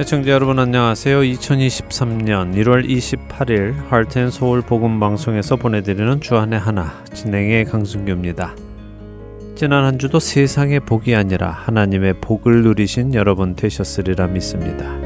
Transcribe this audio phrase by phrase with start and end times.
[0.00, 1.20] 애청자 여러분 안녕하세요.
[1.20, 8.56] 2023년 1월 28일 할텐 서울 복음 방송에서 보내드리는 주안의 하나 진행의 강승규입니다.
[9.56, 14.99] 지난 한 주도 세상의 복이 아니라 하나님의 복을 누리신 여러분 되셨으리라 믿습니다.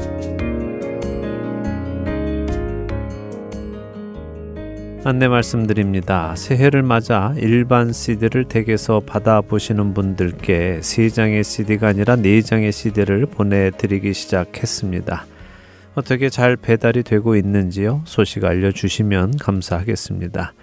[5.07, 6.33] 안내 말씀드립니다.
[6.35, 15.27] 새해를 맞아 일반 CD를 댁에서 받아보시는 분들께 3장의 CD가 아니라 4장의 CD를 보내드리기 시작했습니다.
[15.93, 18.01] 어떻게 잘 배달이 되고 있는지요?
[18.05, 20.53] 소식 알려주시면 감사하겠습니다.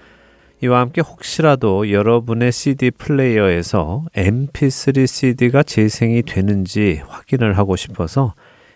[0.65, 8.34] 이와 함께 혹시라도 여러분의 CD 플레이어에서 MP3 CD가 재생이 되는지 확인을 하고 싶어서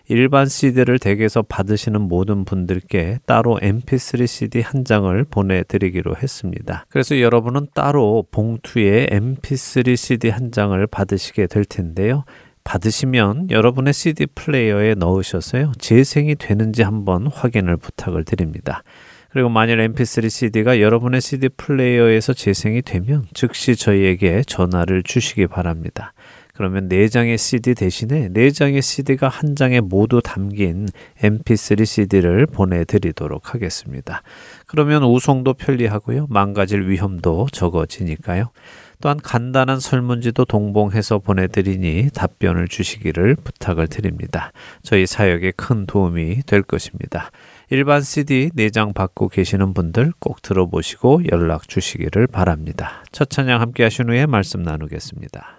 [0.08, 6.86] 일반 CD를 댁에서 받으시는 모든 분들께 따로 MP3 CD 한 장을 보내드리기로 했습니다.
[6.88, 12.24] 그래서 여러분은 따로 봉투에 MP3 CD 한 장을 받으시게 될 텐데요.
[12.62, 15.72] 받으시면 여러분의 CD 플레이어에 넣으셔서요.
[15.78, 18.82] 재생이 되는지 한번 확인을 부탁을 드립니다.
[19.30, 26.12] 그리고 만일 mp3 cd가 여러분의 cd 플레이어에서 재생이 되면 즉시 저희에게 전화를 주시기 바랍니다.
[26.56, 30.86] 그러면 4장의 CD 대신에 4장의 CD가 한 장에 모두 담긴
[31.20, 34.22] MP3 CD를 보내드리도록 하겠습니다.
[34.66, 36.26] 그러면 우송도 편리하고요.
[36.30, 38.50] 망가질 위험도 적어지니까요.
[39.02, 44.52] 또한 간단한 설문지도 동봉해서 보내드리니 답변을 주시기를 부탁을 드립니다.
[44.82, 47.30] 저희 사역에 큰 도움이 될 것입니다.
[47.68, 53.04] 일반 CD 4장 받고 계시는 분들 꼭 들어보시고 연락 주시기를 바랍니다.
[53.12, 55.55] 첫 찬양 함께 하신 후에 말씀 나누겠습니다.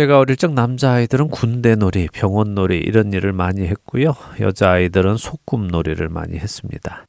[0.00, 4.14] 제가 어릴 적 남자아이들은 군대 놀이, 병원 놀이 이런 일을 많이 했고요.
[4.40, 7.04] 여자아이들은 소꿉 놀이를 많이 했습니다.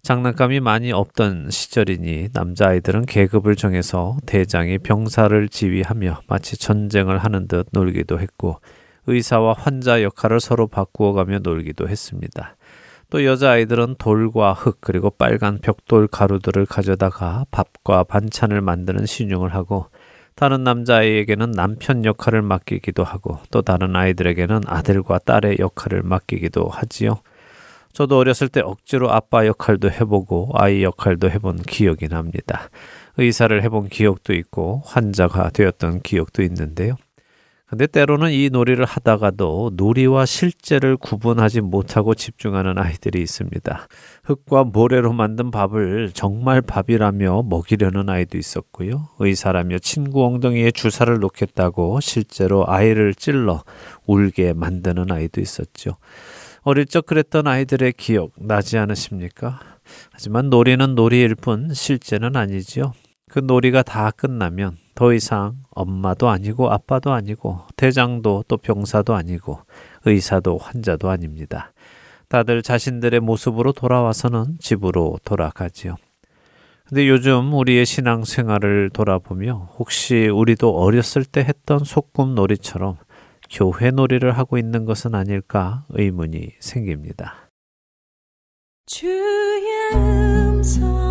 [0.00, 8.18] 장난감이 많이 없던 시절이니 남자아이들은 계급을 정해서 대장이 병사를 지휘하며 마치 전쟁을 하는 듯 놀기도
[8.18, 8.58] 했고
[9.06, 12.56] 의사와 환자 역할을 서로 바꾸어 가며 놀기도 했습니다.
[13.10, 19.88] 또 여자아이들은 돌과 흙 그리고 빨간 벽돌 가루들을 가져다가 밥과 반찬을 만드는 신용을 하고
[20.40, 27.20] 다른 남자아이에게는 남편 역할을 맡기기도 하고 또 다른 아이들에게는 아들과 딸의 역할을 맡기기도 하지요.
[27.92, 32.70] 저도 어렸을 때 억지로 아빠 역할도 해보고 아이 역할도 해본 기억이 납니다.
[33.18, 36.96] 의사를 해본 기억도 있고 환자가 되었던 기억도 있는데요.
[37.70, 43.86] 근데 때로는 이 놀이를 하다가도 놀이와 실제를 구분하지 못하고 집중하는 아이들이 있습니다.
[44.24, 49.10] 흙과 모래로 만든 밥을 정말 밥이라며 먹이려는 아이도 있었고요.
[49.20, 53.62] 의사라며 친구 엉덩이에 주사를 놓겠다고 실제로 아이를 찔러
[54.04, 55.96] 울게 만드는 아이도 있었죠.
[56.62, 59.60] 어릴 적 그랬던 아이들의 기억 나지 않으십니까?
[60.10, 62.94] 하지만 놀이는 놀이일 뿐 실제는 아니지요.
[63.28, 69.60] 그 놀이가 다 끝나면 더 이상 엄마도 아니고 아빠도 아니고 대장도 또 병사도 아니고
[70.04, 71.72] 의사도 환자도 아닙니다.
[72.28, 75.96] 다들 자신들의 모습으로 돌아와서는 집으로 돌아가지요.
[76.86, 82.98] 근데 요즘 우리의 신앙 생활을 돌아보며 혹시 우리도 어렸을 때 했던 소꿉 놀이처럼
[83.48, 87.48] 교회 놀이를 하고 있는 것은 아닐까 의문이 생깁니다.
[88.84, 91.09] 주의 음성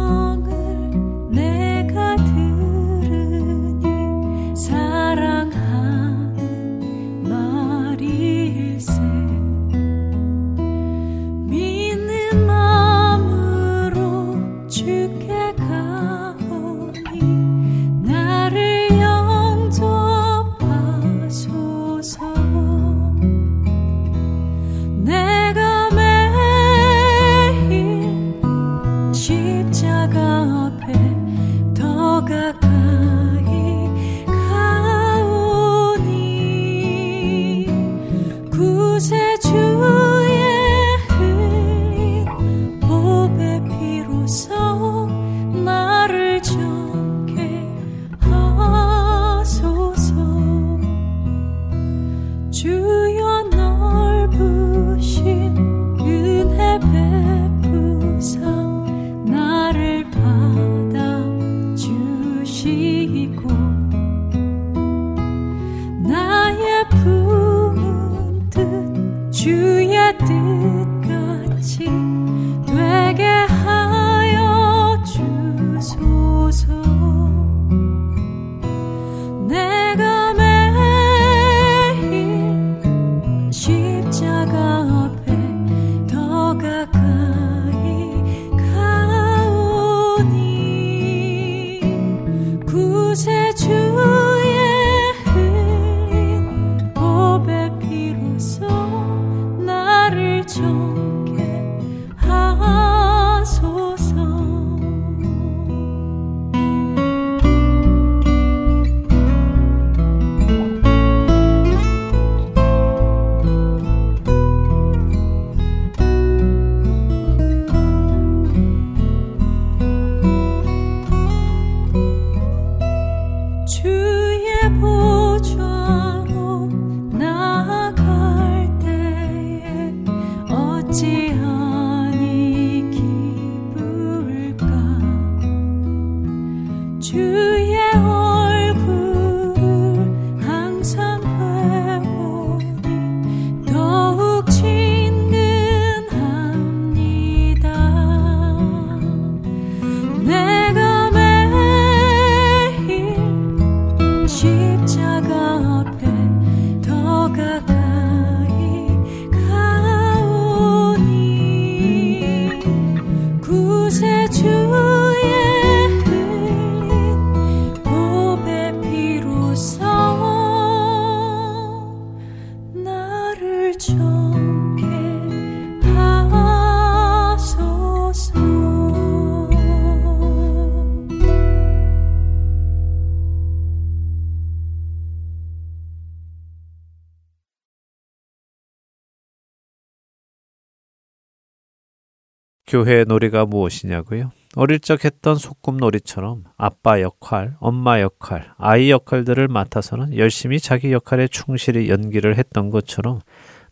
[192.69, 194.31] 교회 놀이가 무엇이냐고요?
[194.56, 201.90] 어릴 적 했던 소꿉놀이처럼 아빠 역할, 엄마 역할, 아이 역할들을 맡아서는 열심히 자기 역할에 충실히
[201.90, 203.21] 연기를 했던 것처럼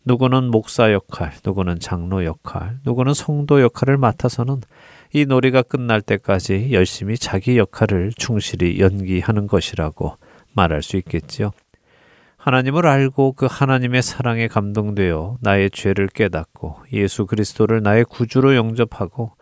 [0.04, 4.62] 누구는 목사 역할, 누구는 장로 역할, 누구는 성도 역할을 맡아서는
[5.12, 10.16] 이 놀이가 끝날 때까지 열심히 자기 역할을 충실히 연기하는 것이라고
[10.54, 11.52] 말할 수 있겠지요.
[12.48, 19.32] 하나님을 알고 그 하나님의 사랑에 감동되어 나의 죄를 깨닫고 예수 그리스도를 나의 구주로 영접하고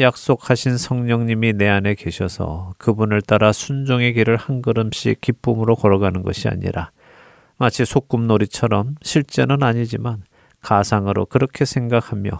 [0.00, 6.90] 약속하신 성령님이 내 안에 계셔서 그분을 따라 순종의 길을 한 걸음씩 기쁨으로 걸어가는 것이 아니라
[7.56, 10.24] 마치 소꿉놀이처럼 실제는 아니지만
[10.60, 12.30] 가상으로 그렇게 생각하며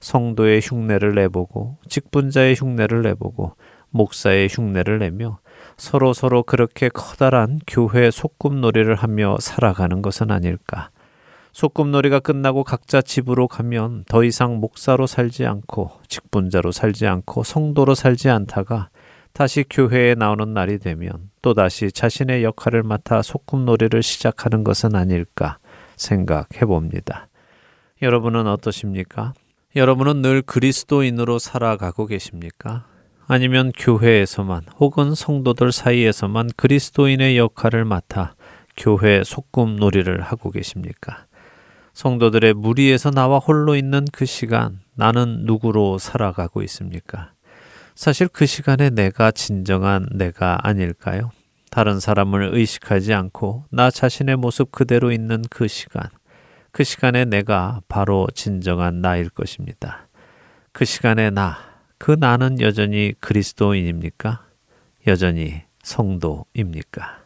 [0.00, 3.54] 성도의 흉내를 내보고 직분자의 흉내를 내보고
[3.90, 5.40] 목사의 흉내를 내며
[5.76, 10.90] 서로 서로 그렇게 커다란 교회 소꿉놀이를 하며 살아가는 것은 아닐까.
[11.52, 18.28] 소꿉놀이가 끝나고 각자 집으로 가면 더 이상 목사로 살지 않고 직분자로 살지 않고 성도로 살지
[18.28, 18.88] 않다가
[19.32, 25.58] 다시 교회에 나오는 날이 되면 또 다시 자신의 역할을 맡아 소꿉놀이를 시작하는 것은 아닐까
[25.96, 27.28] 생각해 봅니다.
[28.02, 29.34] 여러분은 어떠십니까?
[29.76, 32.86] 여러분은 늘 그리스도인으로 살아가고 계십니까?
[33.26, 38.34] 아니면 교회에서만 혹은 성도들 사이에서만 그리스도인의 역할을 맡아
[38.76, 41.26] 교회 소꿉놀이를 하고 계십니까?
[41.94, 47.30] 성도들의 무리에서 나와 홀로 있는 그 시간, 나는 누구로 살아가고 있습니까?
[47.94, 51.30] 사실 그 시간에 내가 진정한 내가 아닐까요?
[51.70, 56.02] 다른 사람을 의식하지 않고 나 자신의 모습 그대로 있는 그 시간,
[56.72, 60.08] 그 시간에 내가 바로 진정한 나일 것입니다.
[60.72, 61.73] 그 시간에 나,
[62.04, 64.44] 그 나는 여전히 그리스도인입니까?
[65.06, 67.23] 여전히 성도입니까?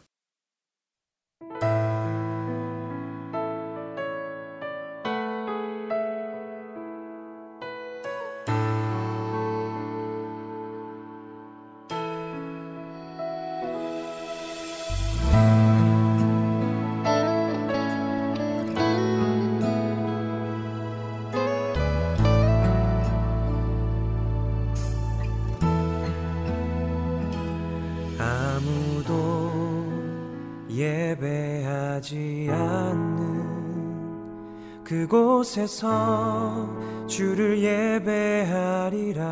[35.69, 36.67] 그곳에서
[37.05, 39.23] 주를 예배하리라.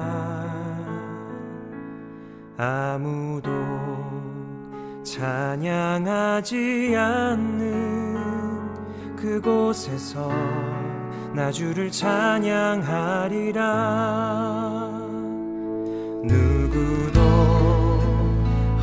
[2.57, 3.49] 아무도
[5.03, 8.15] 찬양하지 않는
[9.15, 10.31] 그곳에서
[11.33, 13.63] 나 주를 찬양하리라.
[16.23, 17.19] 누구도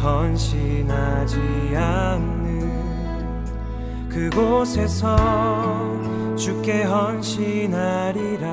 [0.02, 1.38] 헌신하지
[1.76, 3.44] 않는
[4.08, 6.13] 그곳에서
[6.44, 8.48] 주께 헌신하리라.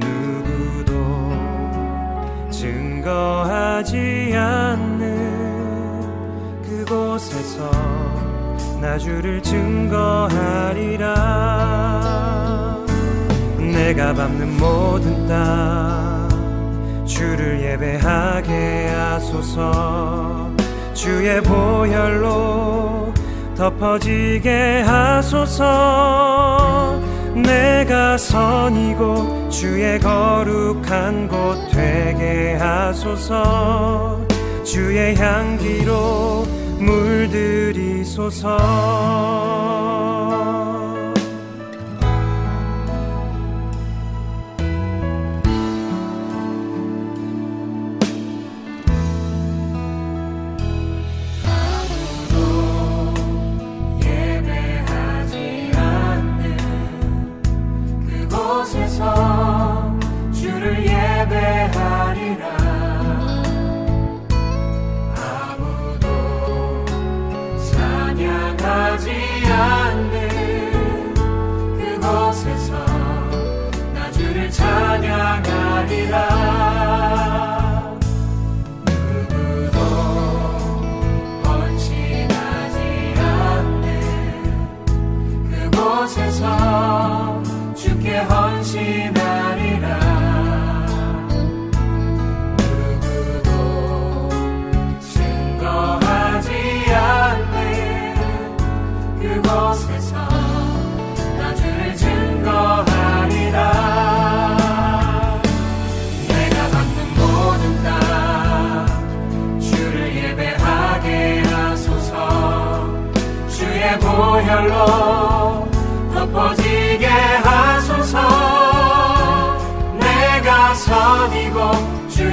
[0.00, 0.94] 누구도
[2.50, 5.02] 증거하지 않는
[6.62, 7.70] 그곳에서
[8.80, 10.06] 나 주를 증거하리라.
[13.58, 16.26] 내가 밟는 모든 땅
[17.04, 20.48] 주를 예배하게 하소서.
[20.94, 23.17] 주의 보혈로
[23.58, 25.66] 덮어지게 하소서.
[27.34, 34.24] 내가 선이고 주의 거룩한 곳 되게 하소서.
[34.64, 36.46] 주의 향기로
[36.78, 38.58] 물들이소서
[58.98, 59.37] 보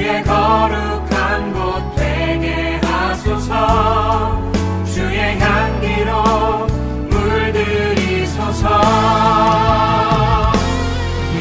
[0.05, 4.39] 주의 거룩한 곳 되게 하소서.
[4.85, 6.67] 주의 향기로
[7.09, 8.69] 물들이소서.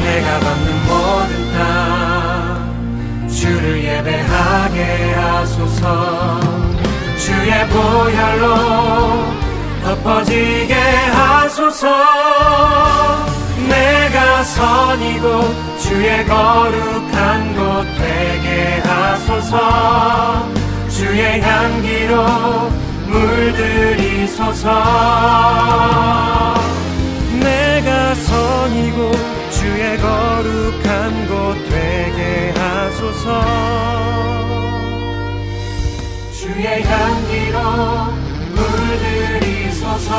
[0.02, 6.40] 내가 받는 모든 땅 주를 예배하게 하소서.
[7.18, 8.44] 주의 보혈로
[9.84, 11.86] 덮어지게 하소서.
[13.68, 20.48] 내가 선이고 주의 거룩한 곳 되게 하소서.
[20.88, 22.24] 주의 향기로
[23.06, 24.64] 물들이소서.
[27.38, 29.12] 내가 선이고
[29.50, 33.44] 주의 거룩한 곳 되게 하소서.
[36.32, 37.60] 주의 향기로
[38.54, 40.14] 물들이소서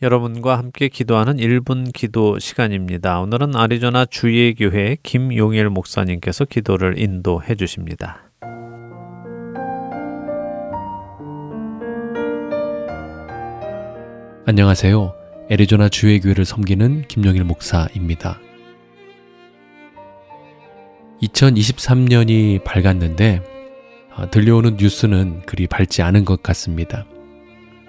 [0.00, 3.20] 여러분과 함께 기도하는 1분 기도 시간입니다.
[3.20, 8.30] 오늘은 아리조나 주예교회 김용일 목사님께서 기도를 인도해 주십니다.
[14.46, 15.14] 안녕하세요.
[15.50, 18.38] 애리조나 주의 교회를 섬기는 김용일 목사입니다.
[21.22, 23.42] 2023년이 밝았는데
[24.14, 27.04] 아, 들려오는 뉴스는 그리 밝지 않은 것 같습니다.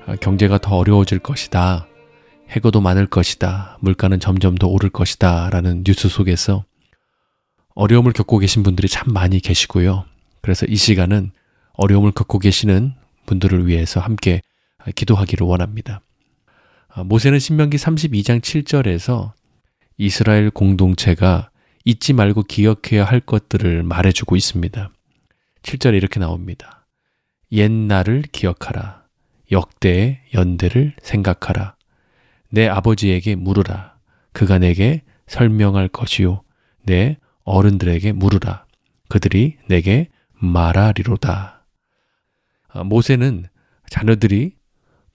[0.07, 1.88] 아, 경제가 더 어려워질 것이다.
[2.49, 3.77] 해고도 많을 것이다.
[3.81, 5.49] 물가는 점점 더 오를 것이다.
[5.51, 6.65] 라는 뉴스 속에서
[7.75, 10.05] 어려움을 겪고 계신 분들이 참 많이 계시고요.
[10.41, 11.31] 그래서 이 시간은
[11.73, 12.93] 어려움을 겪고 계시는
[13.25, 14.41] 분들을 위해서 함께
[14.95, 16.01] 기도하기를 원합니다.
[16.89, 19.31] 아, 모세는 신명기 32장 7절에서
[19.97, 21.51] 이스라엘 공동체가
[21.85, 24.91] 잊지 말고 기억해야 할 것들을 말해주고 있습니다.
[25.61, 26.87] 7절에 이렇게 나옵니다.
[27.51, 29.03] 옛날을 기억하라.
[29.51, 31.75] 역대의 연대를 생각하라.
[32.51, 33.97] 내 아버지에게 물으라.
[34.33, 36.41] 그가 내게 설명할 것이요.
[36.83, 38.65] 내 어른들에게 물으라.
[39.07, 41.65] 그들이 내게 말하리로다.
[42.69, 43.45] 아, 모세는
[43.89, 44.55] 자녀들이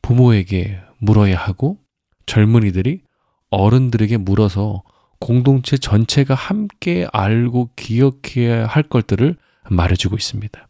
[0.02, 1.78] 부모에게 물어야 하고
[2.26, 3.02] 젊은이들이
[3.50, 4.82] 어른들에게 물어서
[5.20, 9.36] 공동체 전체가 함께 알고 기억해야 할 것들을
[9.70, 10.68] 말해주고 있습니다.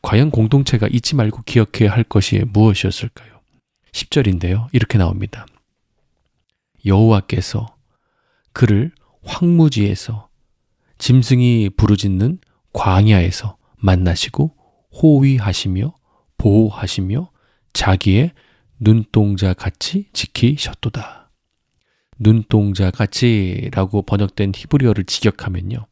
[0.00, 3.40] 과연 공동체가 잊지 말고 기억해야 할 것이 무엇이었을까요?
[3.92, 4.68] 10절인데요.
[4.72, 5.46] 이렇게 나옵니다.
[6.84, 7.76] 여호와께서
[8.52, 8.92] 그를
[9.24, 10.28] 황무지에서
[10.98, 12.38] 짐승이 부르짖는
[12.72, 14.56] 광야에서 만나시고
[15.02, 15.94] 호위하시며
[16.38, 17.30] 보호하시며
[17.72, 18.32] 자기의
[18.78, 21.30] 눈동자 같이 지키셨도다.
[22.18, 25.86] 눈동자 같이라고 번역된 히브리어를 직역하면요.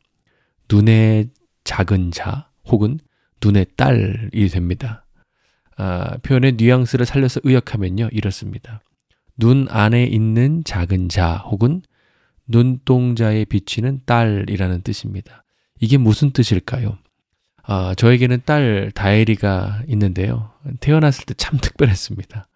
[0.71, 1.31] 눈의
[1.65, 2.99] 작은 자 혹은
[3.43, 5.07] 눈의 딸이 됩니다.
[5.77, 8.11] 아, 표현의 뉘앙스를 살려서 의역하면요.
[8.13, 8.81] 이렇습니다.
[9.41, 11.83] 눈 안에 있는 작은 자 혹은
[12.47, 15.45] 눈동자에 비치는 딸이라는 뜻입니다.
[15.81, 16.99] 이게 무슨 뜻일까요?
[17.63, 20.51] 아, 저에게는 딸 다혜리가 있는데요.
[20.81, 22.47] 태어났을 때 참 특별했습니다.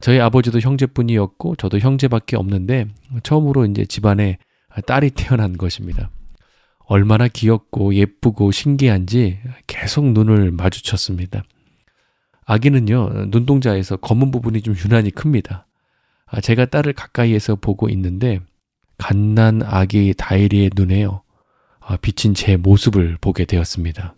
[0.00, 2.86] 저희 아버지도 형제뿐이었고 저도 형제밖에 없는데
[3.22, 4.38] 처음으로 이제 집안에
[4.86, 6.10] 딸이 태어난 것입니다.
[6.86, 11.42] 얼마나 귀엽고 예쁘고 신기한지 계속 눈을 마주쳤습니다.
[12.46, 15.66] 아기는요, 눈동자에서 검은 부분이 좀 유난히 큽니다.
[16.34, 18.40] 아, 제가 딸을 가까이에서 보고 있는데
[18.98, 21.22] 갓난 아기 다이리의 눈에요.
[21.78, 24.16] 아, 비친 제 모습을 보게 되었습니다.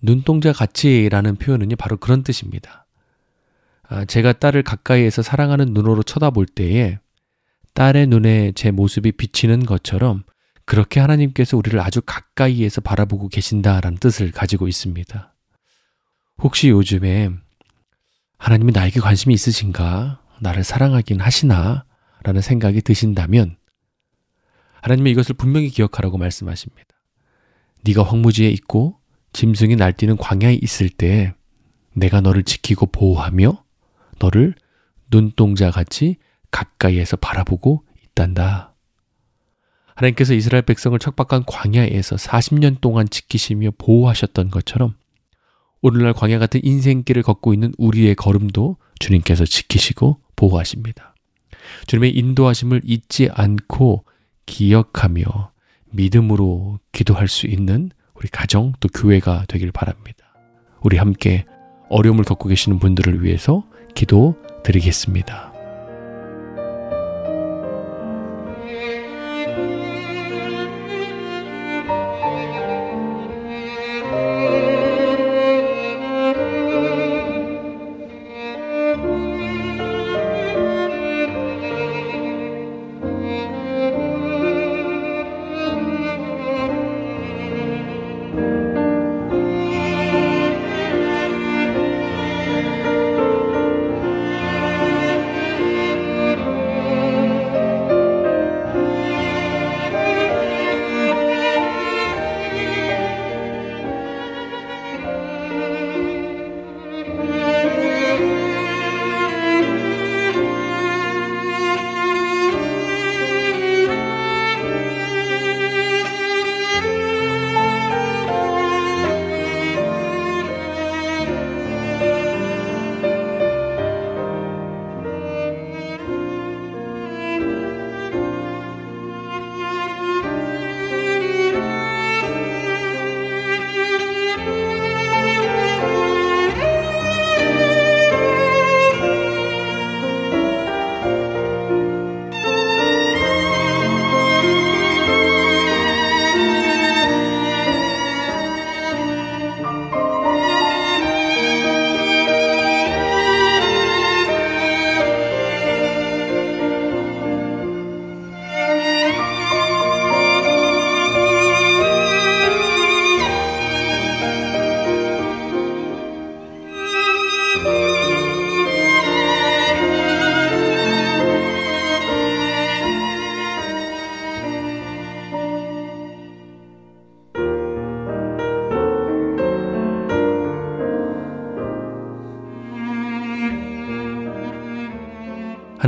[0.00, 2.86] 눈동자 같이라는 표현은요, 바로 그런 뜻입니다.
[3.82, 7.00] 아, 제가 딸을 가까이에서 사랑하는 눈으로 쳐다볼 때에
[7.74, 10.22] 딸의 눈에 제 모습이 비치는 것처럼
[10.66, 15.34] 그렇게 하나님께서 우리를 아주 가까이에서 바라보고 계신다라는 뜻을 가지고 있습니다.
[16.42, 17.30] 혹시 요즘에
[18.38, 20.27] 하나님이 나에게 관심이 있으신가?
[20.40, 21.84] 나를 사랑하긴 하시나?
[22.22, 23.56] 라는 생각이 드신다면
[24.82, 26.88] 하나님이 이것을 분명히 기억하라고 말씀하십니다.
[27.84, 28.98] 네가 황무지에 있고
[29.32, 31.34] 짐승이 날뛰는 광야에 있을 때
[31.94, 33.64] 내가 너를 지키고 보호하며
[34.18, 34.54] 너를
[35.10, 36.16] 눈동자 같이
[36.50, 38.74] 가까이에서 바라보고 있단다.
[39.94, 44.94] 하나님께서 이스라엘 백성을 척박한 광야에서 40년 동안 지키시며 보호하셨던 것처럼
[45.80, 51.14] 오늘날 광야 같은 인생길을 걷고 있는 우리의 걸음도 주님께서 지키시고 보호하십니다.
[51.86, 54.04] 주님의 인도하심을 잊지 않고
[54.46, 55.50] 기억하며
[55.90, 60.34] 믿음으로 기도할 수 있는 우리 가정 또 교회가 되길 바랍니다.
[60.82, 61.44] 우리 함께
[61.90, 65.57] 어려움을 겪고 계시는 분들을 위해서 기도 드리겠습니다.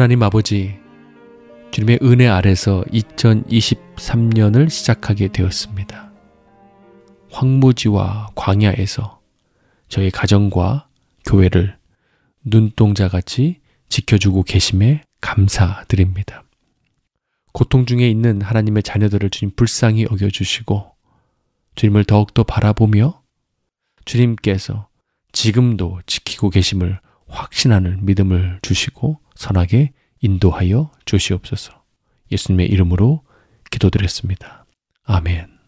[0.00, 0.78] 하나님 아버지,
[1.72, 6.10] 주님의 은혜 아래서 2023년을 시작하게 되었습니다.
[7.30, 9.20] 황무지와 광야에서
[9.88, 10.88] 저희 가정과
[11.26, 11.76] 교회를
[12.44, 13.60] 눈동자같이
[13.90, 16.44] 지켜주고 계심에 감사드립니다.
[17.52, 20.92] 고통 중에 있는 하나님의 자녀들을 주님 불쌍히 여겨주시고
[21.74, 23.20] 주님을 더욱더 바라보며
[24.06, 24.88] 주님께서
[25.32, 31.82] 지금도 지키고 계심을 확신하는 믿음을 주시고 선하게 인도하여 주시옵소서.
[32.30, 33.22] 예수님의 이름으로
[33.70, 34.66] 기도드렸습니다.
[35.04, 35.59] 아멘.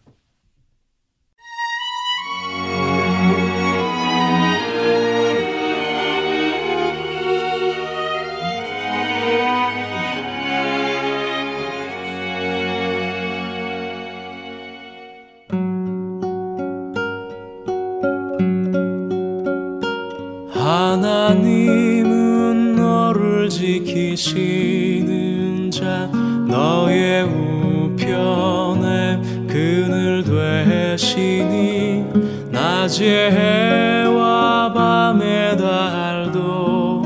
[24.15, 26.07] 지키시는 자
[26.47, 32.05] 너의 우편에 그늘 되시니
[32.51, 37.01] 낮에 해와 밤의 달도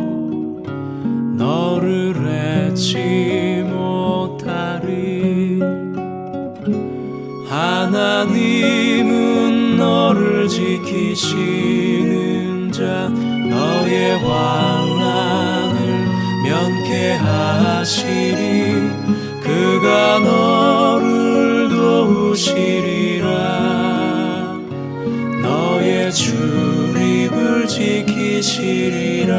[1.37, 5.61] 너를 해치 못하리.
[7.49, 8.67] 하나님은
[9.77, 11.31] 너를 지키시는
[12.73, 14.66] 자 너의 환
[17.87, 18.91] 하시리
[19.41, 23.29] 그가 너를 도우시리라.
[25.41, 29.37] 너의 출입을 지키시리라.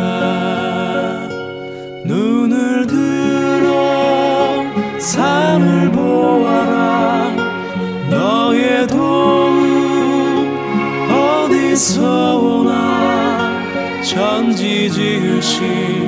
[2.06, 4.64] 눈을 들어
[4.98, 7.36] 산을 보아라.
[8.08, 9.58] 너의 도움
[11.10, 13.52] 어디서 오나
[14.02, 16.07] 천지 지으신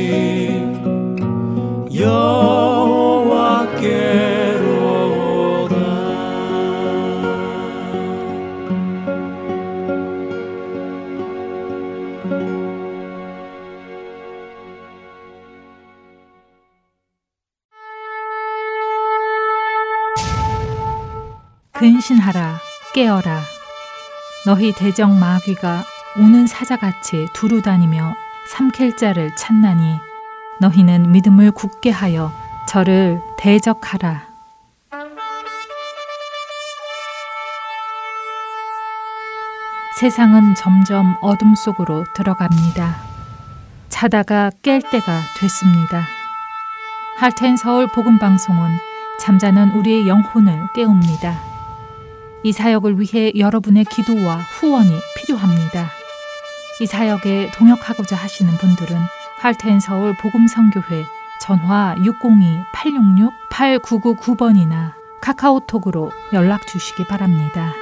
[24.45, 25.83] 너희 대적 마귀가
[26.17, 28.15] 우는 사자같이 두루 다니며
[28.49, 29.99] 삼킬 자를 찾나니
[30.59, 32.31] 너희는 믿음을 굳게 하여
[32.67, 34.31] 저를 대적하라
[39.99, 42.95] 세상은 점점 어둠 속으로 들어갑니다.
[43.89, 46.01] 자다가 깰 때가 됐습니다.
[47.17, 48.71] 할텐 서울 복음 방송은
[49.19, 51.50] 잠자는 우리의 영혼을 깨웁니다.
[52.43, 55.91] 이 사역을 위해 여러분의 기도와 후원이 필요합니다.
[56.81, 58.97] 이 사역에 동역하고자 하시는 분들은
[59.37, 61.05] 할텐 서울 복음 선교회
[61.39, 67.75] 전화 602-866-8999번이나 카카오톡으로 연락 주시기 바랍니다.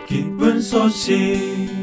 [0.08, 1.83] 기쁜 소식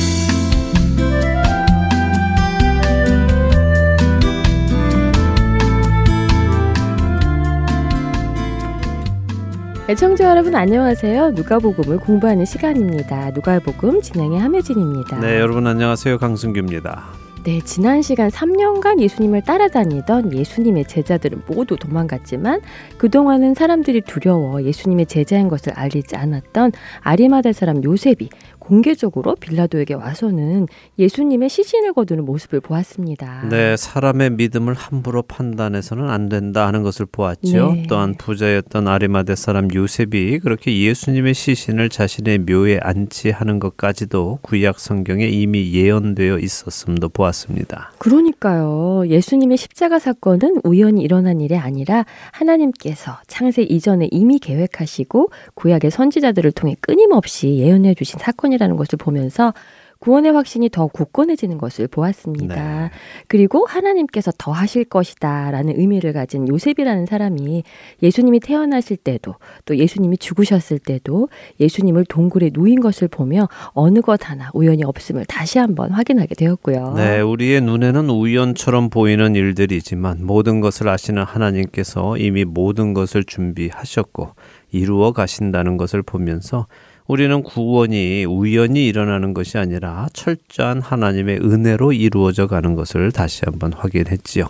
[9.91, 11.31] 애청자 여러분 안녕하세요.
[11.31, 13.31] 누가복음을 공부하는 시간입니다.
[13.31, 15.19] 누가복음 진행의 함혜진입니다.
[15.19, 16.17] 네, 여러분 안녕하세요.
[16.17, 17.09] 강승규입니다.
[17.43, 22.61] 네, 지난 시간 3년간 예수님을 따라다니던 예수님의 제자들은 모두 도망갔지만
[22.99, 28.29] 그동안은 사람들이 두려워 예수님의 제자인 것을 알리지 않았던 아리마다 사람 요셉이
[28.61, 30.67] 공개적으로 빌라도에게 와서는
[30.99, 33.49] 예수님의 시신을 거두는 모습을 보았습니다.
[33.49, 37.73] 네, 사람의 믿음을 함부로 판단해서는 안 된다 하는 것을 보았죠.
[37.73, 37.85] 네.
[37.89, 45.73] 또한 부자였던 아리마대 사람 요셉이 그렇게 예수님의 시신을 자신의 묘에 안치하는 것까지도 구약 성경에 이미
[45.73, 47.91] 예언되어 있었음도 보았습니다.
[47.97, 49.07] 그러니까요.
[49.07, 56.75] 예수님의 십자가 사건은 우연히 일어난 일이 아니라 하나님께서 창세 이전에 이미 계획하시고 구약의 선지자들을 통해
[56.79, 59.53] 끊임없이 예언해 주신 사건 이라는 것을 보면서
[60.01, 62.55] 구원의 확신이 더 굳건해지는 것을 보았습니다.
[62.55, 62.89] 네.
[63.27, 67.63] 그리고 하나님께서 더 하실 것이다 라는 의미를 가진 요셉이라는 사람이
[68.01, 69.35] 예수님이 태어나실 때도
[69.65, 75.59] 또 예수님이 죽으셨을 때도 예수님을 동굴에 누인 것을 보며 어느 것 하나 우연이 없음을 다시
[75.59, 76.95] 한번 확인하게 되었고요.
[76.95, 84.31] 네, 우리의 눈에는 우연처럼 보이는 일들이지만 모든 것을 아시는 하나님께서 이미 모든 것을 준비하셨고
[84.71, 86.65] 이루어 가신다는 것을 보면서
[87.07, 94.45] 우리는 구원이 우연히 일어나는 것이 아니라 철저한 하나님의 은혜로 이루어져 가는 것을 다시 한번 확인했지요.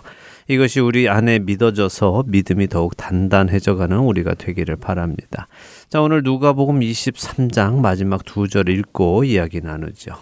[0.48, 5.48] 이것이 우리 안에 믿어져서 믿음이 더욱 단단해져 가는 우리가 되기를 바랍니다.
[5.88, 10.14] 자, 오늘 누가복음 23장 마지막 두 절 읽고 이야기 나누죠.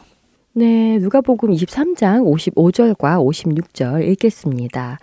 [0.53, 4.99] 네, 누가복음 23장 55절과 56절 읽겠습니다.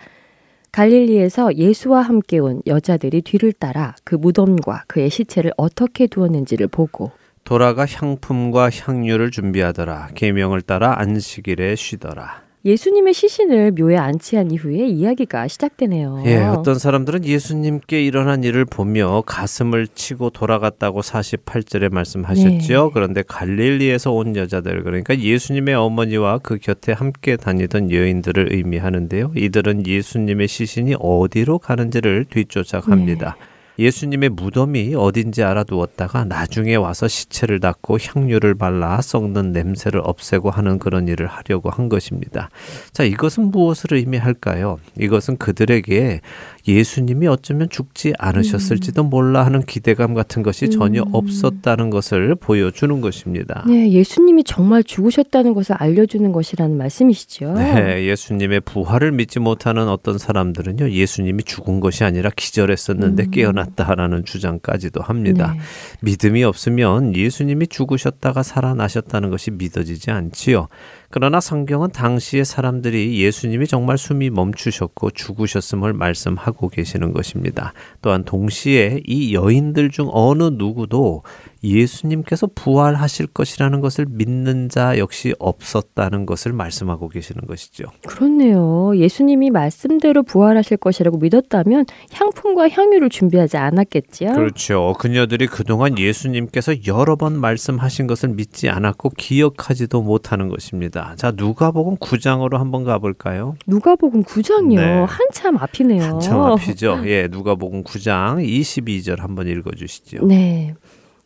[0.72, 7.10] 갈릴리에서 예수와 함께 온 여자들이 뒤를 따라 그 무덤과 그의 시체를 어떻게 두었는지를 보고
[7.48, 10.10] 돌아가 향품과 향유를 준비하더라.
[10.14, 12.42] 계명을 따라 안식일에 쉬더라.
[12.66, 16.24] 예수님의 시신을 묘에 안치한 이후에 이야기가 시작되네요.
[16.26, 22.84] 예, 어떤 사람들은 예수님께 일어난 일을 보며 가슴을 치고 돌아갔다고 48절에 말씀하셨죠.
[22.84, 22.90] 네.
[22.92, 29.32] 그런데 갈릴리에서 온 여자들 그러니까 예수님의 어머니와 그 곁에 함께 다니던 여인들을 의미하는데요.
[29.34, 33.38] 이들은 예수님의 시신이 어디로 가는지를 뒤쫓아 갑니다.
[33.78, 41.06] 예수님의 무덤이 어딘지 알아두었다가 나중에 와서 시체를 닦고 향유를 발라 썩는 냄새를 없애고 하는 그런
[41.06, 42.50] 일을 하려고 한 것입니다.
[42.92, 44.78] 자, 이것은 무엇을 의미할까요?
[44.98, 46.20] 이것은 그들에게
[46.68, 51.14] 예수님이 어쩌면 죽지 않으셨을지도 몰라 하는 기대감 같은 것이 전혀 음.
[51.14, 53.64] 없었다는 것을 보여주는 것입니다.
[53.66, 57.54] 네, 예수님이 정말 죽으셨다는 것을 알려주는 것이라는 말씀이시죠.
[57.54, 63.30] 네, 예수님의 부활을 믿지 못하는 어떤 사람들은요, 예수님이 죽은 것이 아니라 기절했었는데 음.
[63.30, 65.54] 깨어났다라는 주장까지도 합니다.
[65.54, 65.60] 네.
[66.02, 70.68] 믿음이 없으면 예수님이 죽으셨다가 살아나셨다는 것이 믿어지지 않지요.
[71.10, 77.72] 그러나 성경은 당시의 사람들이 예수님이 정말 숨이 멈추셨고 죽으셨음을 말씀하고 계시는 것입니다.
[78.02, 81.22] 또한 동시에 이 여인들 중 어느 누구도
[81.62, 87.84] 예수님께서 부활하실 것이라는 것을 믿는 자 역시 없었다는 것을 말씀하고 계시는 것이죠.
[88.06, 88.92] 그렇네요.
[88.96, 94.32] 예수님이 말씀대로 부활하실 것이라고 믿었다면 향품과 향유를 준비하지 않았겠지요.
[94.32, 94.94] 그렇죠.
[94.98, 101.14] 그녀들이 그동안 예수님께서 여러 번 말씀하신 것을 믿지 않았고 기억하지도 못하는 것입니다.
[101.16, 103.56] 자, 누가복음 9장으로 한번 가볼까요?
[103.66, 104.76] 누가복음 9장이요.
[104.76, 105.04] 네.
[105.08, 106.02] 한참 앞이네요.
[106.02, 107.02] 한참 앞이죠.
[107.06, 110.26] 예, 누가복음 9장 22절 한번 읽어주시죠.
[110.26, 110.74] 네.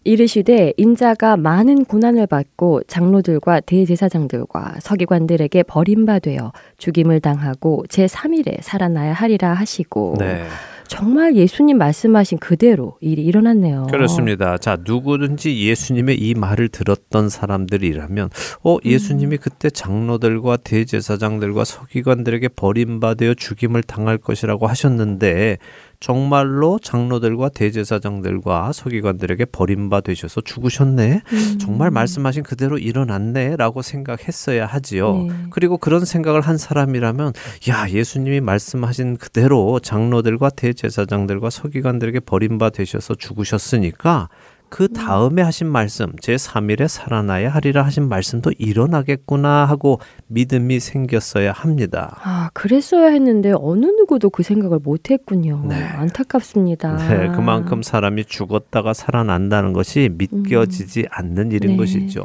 [0.04, 9.54] 이르시되 인자가 많은 고난을 받고 장로들과 대제사장들과 서기관들에게 버림받되어 죽임을 당하고 제 3일에 살아나야 하리라
[9.54, 10.44] 하시고 네,
[10.92, 13.86] 정말 예수님 말씀하신 그대로 일이 일어났네요.
[13.90, 14.58] 그렇습니다.
[14.58, 18.28] 자, 누구든지 예수님의 이 말을 들었던 사람들이라면,
[18.62, 25.56] 어, 예수님이 그때 장로들과 대제사장들과 서기관들에게 버림받아 죽임을 당할 것이라고 하셨는데,
[26.02, 31.22] 정말로 장로들과 대제사장들과 서기관들에게 버림받으셔서 죽으셨네.
[31.24, 31.58] 음.
[31.60, 35.26] 정말 말씀하신 그대로 일어났네라고 생각했어야 하지요.
[35.28, 35.28] 네.
[35.50, 37.34] 그리고 그런 생각을 한 사람이라면
[37.68, 44.28] 야 예수님이 말씀하신 그대로 장로들과 대제사장들과 서기관들에게 버림받으셔서 죽으셨으니까
[44.72, 52.16] 그 다음에 하신 말씀 제 3일에 살아나야 하리라 하신 말씀도 일어나겠구나 하고 믿음이 생겼어야 합니다.
[52.22, 55.62] 아, 그랬어야 했는데 어느 누구도 그 생각을 못 했군요.
[55.68, 55.74] 네.
[55.74, 56.96] 안타깝습니다.
[56.96, 61.76] 네, 그만큼 사람이 죽었다가 살아난다는 것이 믿겨지지 않는 일인 네.
[61.76, 62.24] 것이죠.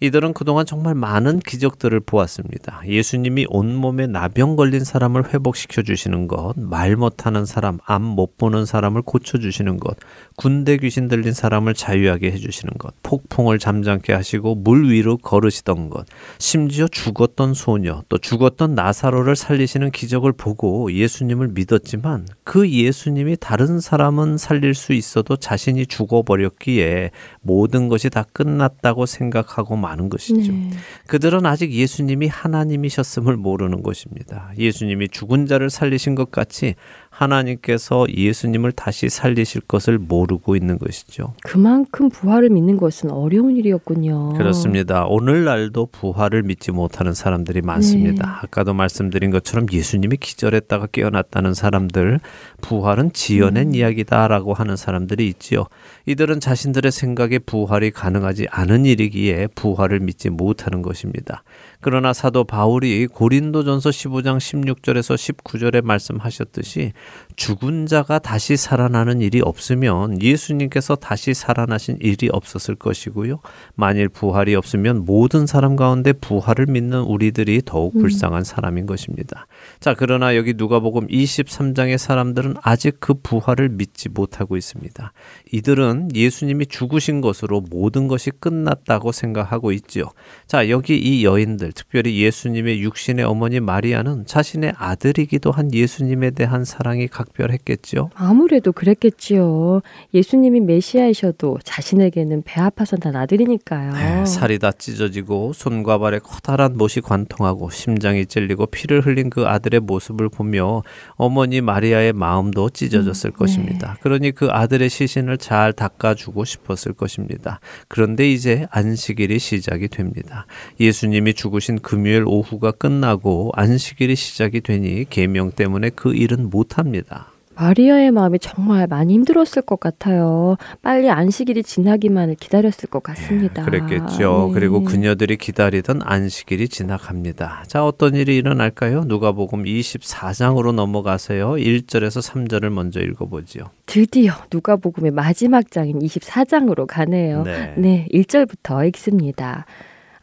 [0.00, 2.82] 이들은 그동안 정말 많은 기적들을 보았습니다.
[2.86, 9.02] 예수님이 온몸에 나병 걸린 사람을 회복시켜 주시는 것, 말 못하는 사람, 암 못 보는 사람을
[9.02, 9.96] 고쳐 주시는 것,
[10.36, 16.06] 군대 귀신 들린 사람을 자유하게 해 주시는 것, 폭풍을 잠잠케 하시고 물 위로 걸으시던 것,
[16.38, 24.38] 심지어 죽었던 소녀, 또 죽었던 나사로를 살리시는 기적을 보고 예수님을 믿었지만 그 예수님이 다른 사람은
[24.38, 27.10] 살릴 수 있어도 자신이 죽어버렸기에
[27.42, 30.52] 모든 것이 다 끝났다고 생각하고 마는 것이죠.
[30.52, 30.70] 네.
[31.06, 34.52] 그들은 아직 예수님이 하나님이셨음을 모르는 것입니다.
[34.56, 36.74] 예수님이 죽은 자를 살리신 것 같이
[37.20, 41.34] 하나님께서 예수님을 다시 살리실 것을 모르고 있는 것이죠.
[41.44, 44.34] 그만큼 부활을 믿는 것은 어려운 일이었군요.
[44.34, 45.04] 그렇습니다.
[45.04, 48.26] 오늘날도 부활을 믿지 못하는 사람들이 많습니다.
[48.26, 48.32] 네.
[48.42, 52.20] 아까도 말씀드린 것처럼 예수님이 기절했다가 깨어났다는 사람들,
[52.62, 53.74] 부활은 지어낸 음.
[53.74, 55.66] 이야기다라고 하는 사람들이 있지요.
[56.06, 61.42] 이들은 자신들의 생각에 부활이 가능하지 않은 일이기에 부활을 믿지 못하는 것입니다.
[61.80, 66.92] 그러나 사도 바울이 고린도전서 15장 16절에서 19절에 말씀하셨듯이
[67.36, 73.40] 죽은 자가 다시 살아나는 일이 없으면 예수님께서 다시 살아나신 일이 없었을 것이고요.
[73.74, 78.02] 만일 부활이 없으면 모든 사람 가운데 부활을 믿는 우리들이 더욱 음.
[78.02, 79.46] 불쌍한 사람인 것입니다.
[79.80, 85.12] 자, 그러나 여기 누가복음 23장의 사람들은 아직 그 부활을 믿지 못하고 있습니다.
[85.52, 90.04] 이들은 예수님이 죽으신 것으로 모든 것이 끝났다고 생각하고 있지요.
[90.46, 97.08] 자, 여기 이 여인들, 특별히 예수님의 육신의 어머니 마리아는 자신의 아들이기도 한 예수님에 대한 사랑이
[97.08, 98.10] 각별했겠지요.
[98.14, 99.80] 아무래도 그랬겠지요.
[100.14, 103.92] 예수님이 메시아이셔도 자신에게는 배 아파서 난 아들이니까요.
[103.92, 109.80] 네, 살이 다 찢어지고 손과 발에 커다란 못이 관통하고 심장이 찔리고 피를 흘린 그 아들의
[109.80, 110.82] 모습을 보며
[111.14, 113.96] 어머니 마리아의 마음도 찢어졌을 음, 것입니다.
[114.00, 117.60] 그러니 그 아들의 시신을 잘 닦아주고 싶었을 것입니다.
[117.88, 120.46] 그런데 이제 안식일이 시작이 됩니다.
[120.78, 127.28] 예수님이 죽으 신 금요일 오후가 끝나고 안식일이 시작이 되니 계명 때문에 그 일은 못합니다.
[127.60, 130.56] 마리아의 마음이 정말 많이 힘들었을 것 같아요.
[130.80, 133.64] 빨리 안식일이 지나기만을 기다렸을 것 같습니다.
[133.64, 134.46] 그랬겠죠.
[134.48, 134.54] 네.
[134.54, 137.64] 그리고 그녀들이 기다리던 안식일이 지나갑니다.
[137.66, 139.04] 자, 어떤 일이 일어날까요?
[139.04, 141.52] 누가복음 24장으로 넘어가서요.
[141.52, 143.64] 1절에서 3절을 먼저 읽어보지요.
[143.84, 147.42] 드디어 누가복음의 마지막 장인 24장으로 가네요.
[147.42, 147.74] 네.
[147.76, 149.66] 네, 1절부터 읽습니다.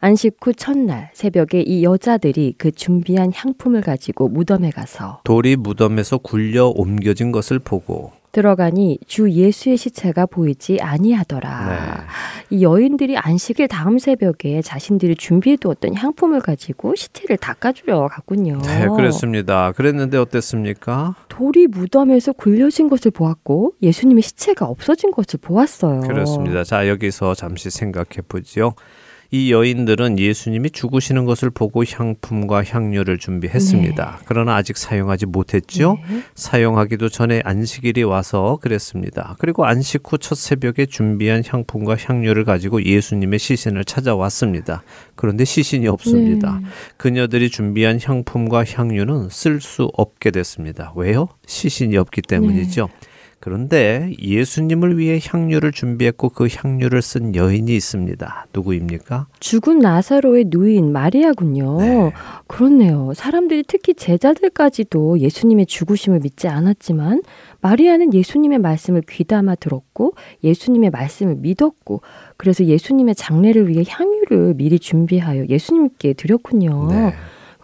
[0.00, 6.66] 안식 후 첫날 새벽에 이 여자들이 그 준비한 향품을 가지고 무덤에 가서 돌이 무덤에서 굴려
[6.66, 12.06] 옮겨진 것을 보고 들어가니 주 예수의 시체가 보이지 아니하더라.
[12.50, 18.60] 이 여인들이 안식일 다음 새벽에 자신들이 준비해 두었던 향품을 가지고 시체를 닦아주려 갔군요.
[18.62, 19.72] 네, 그렇습니다.
[19.72, 21.16] 그랬는데 어땠습니까?
[21.28, 26.02] 돌이 무덤에서 굴려진 것을 보았고 예수님의 시체가 없어진 것을 보았어요.
[26.02, 26.62] 그렇습니다.
[26.64, 28.74] 자, 여기서 잠시 생각해 보지요.
[29.30, 34.16] 이 여인들은 예수님이 죽으시는 것을 보고 향품과 향료를 준비했습니다.
[34.18, 34.24] 네.
[34.24, 35.98] 그러나 아직 사용하지 못했죠.
[36.08, 36.22] 네.
[36.34, 39.36] 사용하기도 전에 안식일이 와서 그랬습니다.
[39.38, 44.82] 그리고 안식 후 첫 새벽에 준비한 향품과 향료를 가지고 예수님의 시신을 찾아왔습니다.
[45.14, 46.60] 그런데 시신이 없습니다.
[46.62, 46.68] 네.
[46.96, 50.92] 그녀들이 준비한 향품과 향료는 쓸 수 없게 됐습니다.
[50.96, 51.28] 왜요?
[51.46, 52.88] 시신이 없기 때문이죠.
[53.48, 58.46] 그런데 예수님을 위해 향료를 준비했고 그 향료를 쓴 여인이 있습니다.
[58.52, 59.26] 누구입니까?
[59.40, 61.78] 죽은 나사로의 누이인 마리아군요.
[61.80, 62.12] 네.
[62.46, 63.12] 그렇네요.
[63.14, 67.22] 사람들이 특히 제자들까지도 예수님의 죽으심을 믿지 않았지만
[67.62, 70.12] 마리아는 예수님의 말씀을 귀담아 들었고
[70.44, 72.02] 예수님의 말씀을 믿었고
[72.36, 76.88] 그래서 예수님의 장례를 위해 향유를 미리 준비하여 예수님께 드렸군요.
[76.90, 77.14] 네.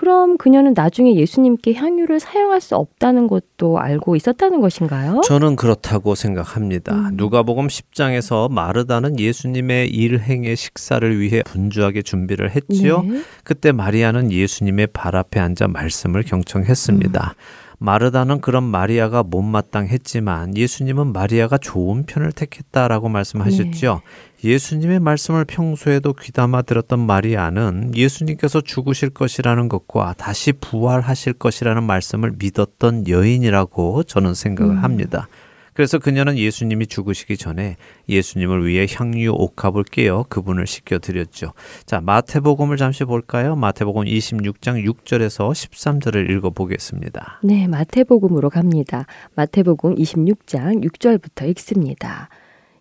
[0.04, 5.22] 그럼 그녀는 나중에 예수님께 향유를 사용할 수 없다는 것도 알고 있었다는 것인가요?
[5.24, 6.94] 저는 그렇다고 생각합니다.
[6.94, 7.16] 음.
[7.16, 13.00] 누가복음 10장에서 마르다는 예수님의 일행의 식사를 위해 분주하게 준비를 했지요.
[13.00, 13.22] 네.
[13.44, 17.34] 그때 마리아는 예수님의 발 앞에 앉아 말씀을 경청했습니다.
[17.78, 24.02] 마르다는 그런 마리아가 못마땅했지만 예수님은 마리아가 좋은 편을 택했다라고 말씀하셨죠.
[24.44, 33.08] 예수님의 말씀을 평소에도 귀담아 들었던 마리아는 예수님께서 죽으실 것이라는 것과 다시 부활하실 것이라는 말씀을 믿었던
[33.08, 34.84] 여인이라고 저는 생각을 음.
[34.84, 35.28] 합니다.
[35.72, 37.76] 그래서 그녀는 예수님이 죽으시기 전에
[38.08, 41.52] 예수님을 위해 향유 옥합을 깨어 그분을 씻겨 드렸죠.
[41.84, 43.56] 자, 마태복음을 잠시 볼까요?
[43.56, 47.40] 마태복음 26장 6절에서 13절을 읽어 보겠습니다.
[47.42, 49.06] 네, 마태복음으로 갑니다.
[49.34, 52.28] 마태복음 26장 6절부터 읽습니다.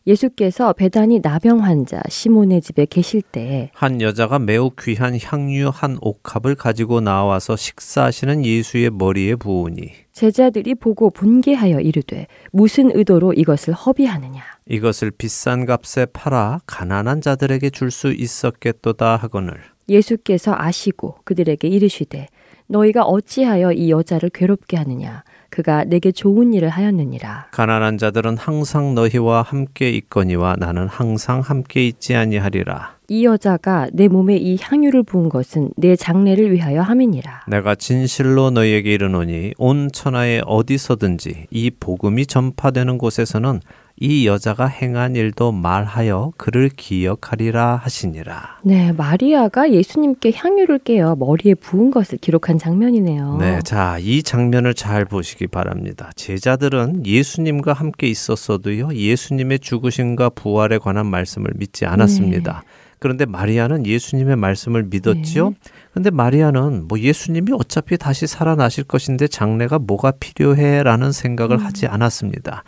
[0.06, 6.99] 예수께서 배단이 나병 환자 시몬의 집에 계실 때한 여자가 매우 귀한 향유 한 옥합을 가지고
[6.99, 14.41] 나와서 식사하시는 예수의 머리에 부으니 제자들이 보고 분개하여 이르되 무슨 의도로 이것을 허비하느냐?
[14.68, 19.54] 이것을 비싼 값에 팔아 가난한 자들에게 줄 수 있었겠도다 하거늘.
[19.88, 22.28] 예수께서 아시고 그들에게 이르시되
[22.68, 25.24] 너희가 어찌하여 이 여자를 괴롭게 하느냐
[25.54, 27.49] 그가 내게 좋은 일을 하였느니라.
[27.51, 32.95] 가난한 자들은 항상 너희와 함께 있거니와 나는 항상 함께 있지 아니하리라.
[33.08, 37.43] 이 여자가 내 몸에 이 향유를 부은 것은 내 장례를 위하여 함이니라.
[37.47, 43.60] 내가 진실로 너희에게 이르노니 온 천하에 어디서든지 이 복음이 전파되는 곳에서는
[43.99, 48.57] 이 여자가 행한 일도 말하여 그를 기억하리라 하시니라.
[48.63, 53.37] 네, 마리아가 예수님께 향유를 깨어 머리에 부은 것을 기록한 장면이네요.
[53.39, 56.09] 네, 자, 이 장면을 잘 보시기 바랍니다.
[56.15, 62.63] 제자들은 예수님과 함께 있었어도요, 예수님의 죽으심과 부활에 관한 말씀을 믿지 않았습니다.
[63.03, 65.53] 그런데 마리아는 예수님의 말씀을 믿었지요.
[65.91, 72.63] 그런데 마리아는 뭐 예수님이 어차피 다시 살아나실 것인데 장래가 뭐가 필요해라는 생각을 하지 않았습니다.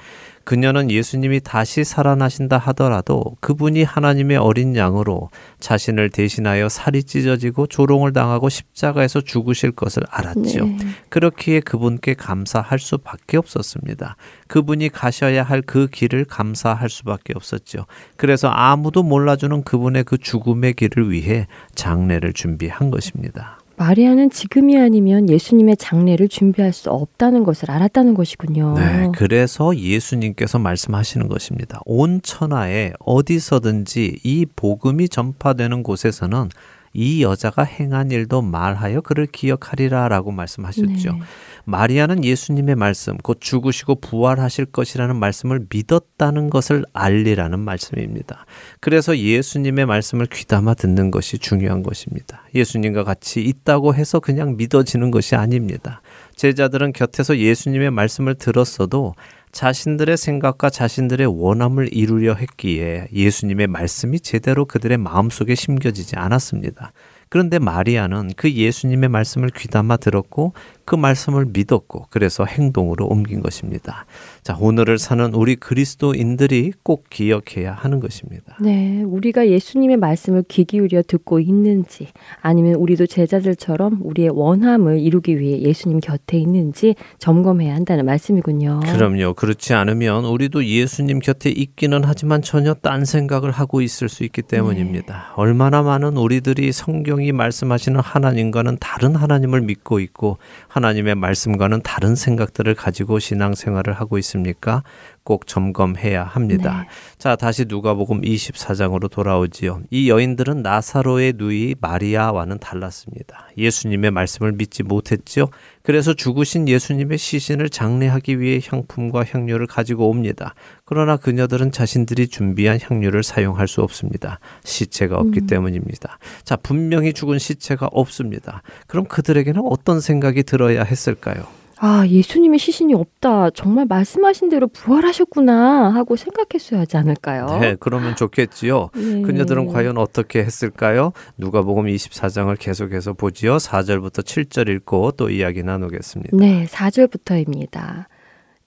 [0.46, 5.30] 그녀는 예수님이 다시 살아나신다 하더라도 그분이 하나님의 어린 양으로
[5.60, 10.66] 자신을 대신하여 살이 찢어지고 조롱을 당하고 십자가에서 죽으실 것을 알았지요.
[10.66, 10.78] 네.
[11.10, 14.16] 그렇기에 그분께 감사할 수밖에 없었습니다.
[14.48, 17.86] 그분이 가셔야 할 그 길을 감사할 수밖에 없었죠.
[18.18, 23.60] 그래서 아무도 몰라주는 그분의 그 죽음의 길을 위해 장례를 준비한 것입니다.
[23.78, 28.76] 마리아는 지금이 아니면 예수님의 장례를 준비할 수 없다는 것을 알았다는 것이군요.
[28.78, 31.82] 네, 그래서 예수님께서 말씀하시는 것입니다.
[31.86, 36.50] 온 천하에 어디서든지 이 복음이 전파되는 곳에서는
[36.94, 41.12] 이 여자가 행한 일도 말하여 그를 기억하리라 라고 말씀하셨죠.
[41.12, 41.20] 네.
[41.66, 48.46] 마리아는 예수님의 말씀, 곧 죽으시고 부활하실 것이라는 말씀을 믿었다는 것을 알리라는 말씀입니다.
[48.80, 52.44] 그래서 예수님의 말씀을 귀담아 듣는 것이 중요한 것입니다.
[52.54, 56.02] 예수님과 같이 있다고 해서 그냥 믿어지는 것이 아닙니다.
[56.36, 59.16] 제자들은 곁에서 예수님의 말씀을 들었어도
[59.52, 66.92] 자신들의 생각과 자신들의 원함을 이루려 했기에 예수님의 말씀이 제대로 그들의 마음속에 심겨지지 않았습니다.
[67.30, 70.54] 그런데 마리아는 그 예수님의 말씀을 귀담아 들었고
[70.86, 74.06] 그 말씀을 믿었고 그래서 행동으로 옮긴 것입니다.
[74.46, 78.56] 자, 오늘을 사는 우리 그리스도인들이 꼭 기억해야 하는 것입니다.
[78.62, 82.10] 네, 우리가 예수님의 말씀을 귀 기울여 듣고 있는지
[82.42, 88.82] 아니면 우리도 제자들처럼 우리의 원함을 이루기 위해 예수님 곁에 있는지 점검해야 한다는 말씀이군요.
[88.84, 89.34] 그럼요.
[89.34, 95.34] 그렇지 않으면 우리도 예수님 곁에 있기는 하지만 전혀 딴 생각을 하고 있을 수 있기 때문입니다.
[95.38, 100.38] 얼마나 많은 우리들이 성경이 말씀하시는 하나님과는 다른 하나님을 믿고 있고
[100.68, 104.84] 하나님의 말씀과는 다른 생각들을 가지고 신앙생활을 하고 있습니 까?
[105.26, 106.84] 꼭 점검해야 합니다.
[106.84, 106.88] 네.
[107.18, 109.82] 자, 다시 누가복음 24장으로 돌아오지요.
[109.90, 113.48] 이 여인들은 나사로의 누이 마리아와는 달랐습니다.
[113.58, 115.48] 예수님의 말씀을 믿지 못했지요.
[115.82, 120.54] 그래서 죽으신 예수님의 시신을 장례하기 위해 향품과 향료를 가지고 옵니다.
[120.86, 124.40] 그러나 그녀들은 자신들이 준비한 향료를 사용할 수 없습니다.
[124.64, 125.48] 시체가 없기 음.
[125.48, 126.20] 때문입니다.
[126.44, 128.62] 자, 분명히 죽은 시체가 없습니다.
[128.86, 131.65] 그럼 그들에게는 어떤 생각이 들어야 했을까요?
[131.80, 133.50] 아, 예수님의 시신이 없다.
[133.52, 137.58] 정말 말씀하신 대로 부활하셨구나 하고 생각했어야 하지 않을까요?
[137.60, 138.90] 네, 그러면 좋겠지요.
[138.96, 139.22] 네.
[139.22, 141.12] 그녀들은 과연 어떻게 했을까요?
[141.38, 143.58] 누가복음 24장을 계속해서 보지요.
[143.58, 146.36] 4절부터 7절 읽고 또 이야기 나누겠습니다.
[146.38, 148.06] 네, 4절부터입니다.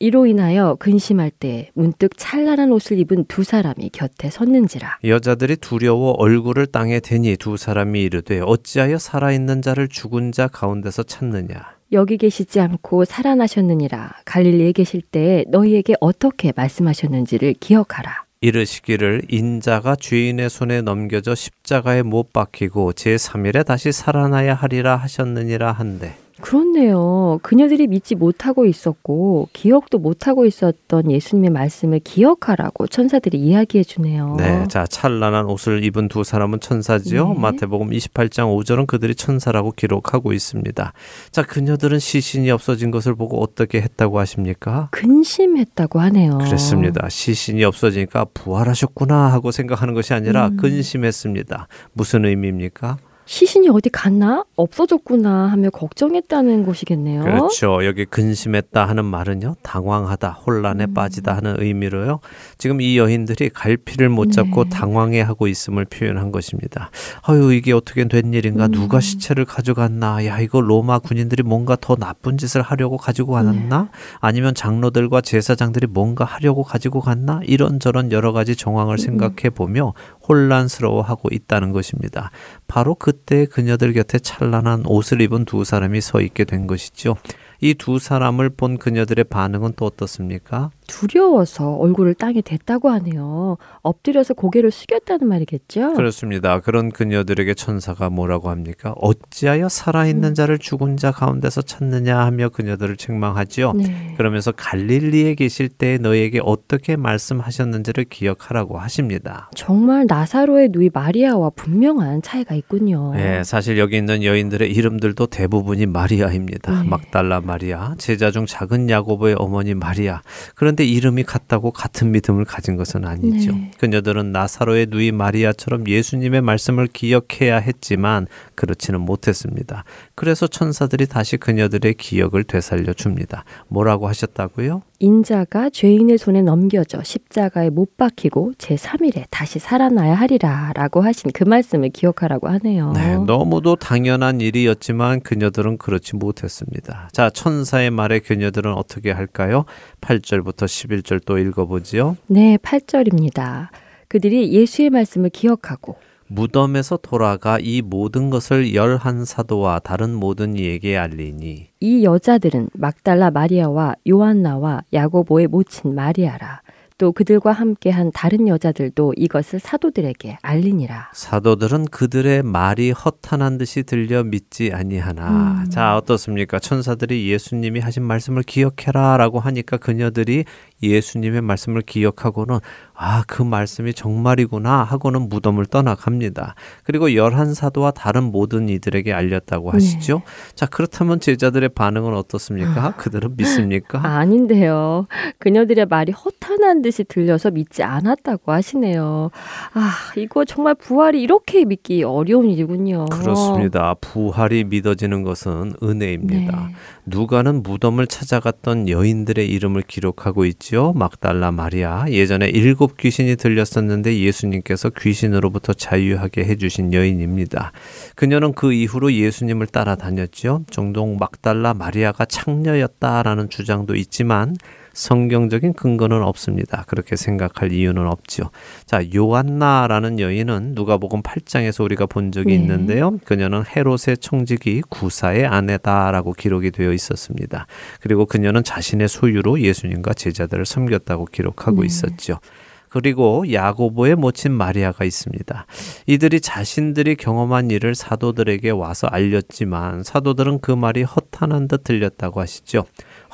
[0.01, 4.99] 이로 인하여 근심할 때 문득 찬란한 옷을 입은 두 사람이 곁에 섰는지라.
[5.03, 11.78] 여자들이 두려워 얼굴을 땅에 대니 두 사람이 이르되 어찌하여 살아있는 자를 죽은 자 가운데서 찾느냐
[11.93, 14.17] 여기 계시지 않고 살아나셨느니라.
[14.25, 18.25] 갈릴리에 계실 때 너희에게 어떻게 말씀하셨는지를 기억하라.
[18.41, 27.39] 이르시기를 인자가 주인의 손에 넘겨져 십자가에 못 박히고 제3일에 다시 살아나야 하리라 하셨느니라 한데 그렇네요.
[27.43, 34.37] 그녀들이 믿지 못하고 있었고 기억도 못하고 있었던 예수님의 말씀을 기억하라고 천사들이 이야기해 주네요.
[34.39, 37.33] 네, 자 찬란한 옷을 입은 두 사람은 천사지요.
[37.35, 37.39] 네.
[37.41, 40.93] 마태복음 28장 5절은 그들이 천사라고 기록하고 있습니다.
[41.31, 44.89] 자, 그녀들은 시신이 없어진 것을 보고 어떻게 했다고 하십니까?
[44.91, 46.39] 근심했다고 하네요.
[46.39, 47.09] 그렇습니다.
[47.09, 50.57] 시신이 없어지니까 부활하셨구나 하고 생각하는 것이 아니라 음.
[50.57, 51.69] 근심했습니다.
[51.93, 52.99] 무슨 의미입니까?
[53.29, 54.43] 시신이 어디 갔나?
[54.57, 57.23] 없어졌구나 하며 걱정했다는 것이겠네요.
[57.23, 57.85] 그렇죠.
[57.85, 59.57] 여기 근심했다 하는 말은요.
[59.63, 60.95] 당황하다, 혼란에 음.
[60.95, 62.21] 빠지다 하는 의미로요.
[62.57, 64.71] 지금 이 여인들이 갈피를 못 잡고 네.
[64.71, 66.91] 당황해 하고 있음을 표현한 것입니다.
[67.21, 68.65] 아유, 이게 어떻게 된 일인가?
[68.65, 68.71] 음.
[68.71, 70.25] 누가 시체를 가져갔나?
[70.25, 73.83] 야, 이거 로마 군인들이 뭔가 더 나쁜 짓을 하려고 가지고 갔나?
[73.83, 73.89] 네.
[74.21, 77.43] 아니면 장로들과 제사장들이 뭔가 하려고 가지고 갔나?
[77.45, 78.97] 이런저런 여러 가지 정황을 음.
[78.97, 79.93] 생각해 보며
[80.29, 82.31] 혼란스러워하고 있다는 것입니다.
[82.67, 87.17] 바로 그때 그녀들 곁에 찬란한 옷을 입은 두 사람이 서 있게 된 것이죠.
[87.61, 90.71] 이 두 사람을 본 그녀들의 반응은 또 어떻습니까?
[90.87, 93.59] 두려워서 얼굴을 땅에 댔다고 하네요.
[93.83, 95.93] 엎드려서 고개를 숙였다는 말이겠죠?
[95.95, 96.61] 그렇습니다.
[96.61, 98.95] 그런 그녀들에게 천사가 뭐라고 합니까?
[98.97, 100.35] 어찌하여 살아있는 음.
[100.35, 103.73] 자를 죽은 자 가운데서 찾느냐 하며 그녀들을 책망하지요.
[103.75, 104.15] 네.
[104.17, 109.51] 그러면서 갈릴리에 계실 때 너에게 어떻게 말씀하셨는지를 기억하라고 하십니다.
[109.55, 113.13] 정말 나사로의 누이 마리아와 분명한 차이가 있군요.
[113.15, 116.83] 네, 사실 여기 있는 여인들의 이름들도 대부분이 마리아입니다.
[116.83, 116.89] 네.
[116.89, 120.21] 막달라 마리아, 제자 중 작은 야고보의 어머니 마리아.
[120.55, 123.53] 그런데 이름이 같다고 같은 믿음을 가진 것은 아니죠.
[123.53, 123.71] 네.
[123.79, 129.85] 그녀들은 나사로의 누이 마리아처럼 예수님의 말씀을 기억해야 했지만 그렇지는 못했습니다.
[130.15, 133.45] 그래서 천사들이 다시 그녀들의 기억을 되살려 줍니다.
[133.69, 134.83] 뭐라고 하셨다고요?
[135.01, 141.91] 인자가 죄인의 손에 넘겨져 십자가에 못 박히고 제3일에 다시 살아나야 하리라 라고 하신 그 말씀을
[141.91, 142.93] 기억하라고 하네요.
[142.93, 147.09] 네, 너무도 당연한 일이었지만 그녀들은 그렇지 못했습니다.
[147.13, 149.65] 자, 천사의 말에 그녀들은 어떻게 할까요?
[150.01, 152.17] 8절부터 11절 또 읽어보지요.
[152.27, 153.69] 네, 8절입니다.
[154.09, 155.97] 그들이 예수의 말씀을 기억하고
[156.29, 163.95] 무덤에서 돌아가 이 모든 것을 열한 사도와 다른 모든 이에게 알리니 이 여자들은 막달라 마리아와
[164.09, 166.63] 요한나와 야고보의 모친 마리아라.
[166.99, 171.11] 또 그들과 함께한 다른 여자들도 이것을 사도들에게 알리니라.
[171.15, 175.63] 사도들은 그들의 말이 허탄한 듯이 들려 믿지 아니하나.
[175.65, 175.71] 음.
[175.71, 176.59] 자, 어떻습니까?
[176.59, 180.45] 천사들이 예수님이 하신 말씀을 기억해라라고 하니까 그녀들이
[180.83, 182.61] 예수님의 말씀을 기억하고는
[183.01, 186.57] 아, 그 말씀이 정말이구나 하고는 무덤을 떠나갑니다.
[186.83, 190.23] 그리고 열한 사도와 다른 모든 이들에게 알렸다고 하시죠.
[190.57, 192.97] 자, 그렇다면 제자들의 반응은 어떻습니까?
[192.97, 194.01] 그들은 믿습니까?
[194.05, 195.07] 아닌데요.
[195.39, 199.31] 그녀들의 말이 허탄한 듯이 들려서 믿지 않았다고 하시네요.
[199.75, 203.07] 아, 이거 정말 부활이 이렇게 믿기 어려운 일이군요.
[203.07, 203.95] 그렇습니다.
[204.01, 206.67] 부활이 믿어지는 것은 은혜입니다.
[206.69, 206.75] 네.
[207.07, 210.93] 누가는 무덤을 찾아갔던 여인들의 이름을 기록하고 있지 요.
[210.93, 212.05] 막달라 마리아.
[212.09, 217.73] 예전에 일곱 귀신이 들렸었는데 예수님께서 귀신으로부터 자유하게 해주신 여인입니다.
[218.15, 220.65] 그녀는 그 이후로 예수님을 따라다녔죠.
[220.71, 224.57] 종종 막달라 마리아가 창녀였다라는 주장도 있지만
[224.99, 226.85] 성경적인 근거는 없습니다.
[226.89, 228.51] 그렇게 생각할 이유는 없죠.
[228.85, 232.55] 자, 요한나라는 여인은 누가복음 8장에서 우리가 본 적이 네.
[232.57, 233.19] 있는데요.
[233.25, 237.67] 그녀는 헤롯의 청지기 구사의 아내다라고 기록이 되어 있었습니다.
[238.01, 241.87] 그리고 그녀는 자신의 소유로 예수님과 제자들을 섬겼다고 기록하고 네.
[241.87, 242.41] 있었죠.
[242.89, 245.67] 그리고 야고보의 모친 마리아가 있습니다.
[246.07, 252.85] 이들이 자신들이 경험한 일을 사도들에게 와서 알렸지만 사도들은 그 말이 허탄한 듯 들렸다고 하시죠.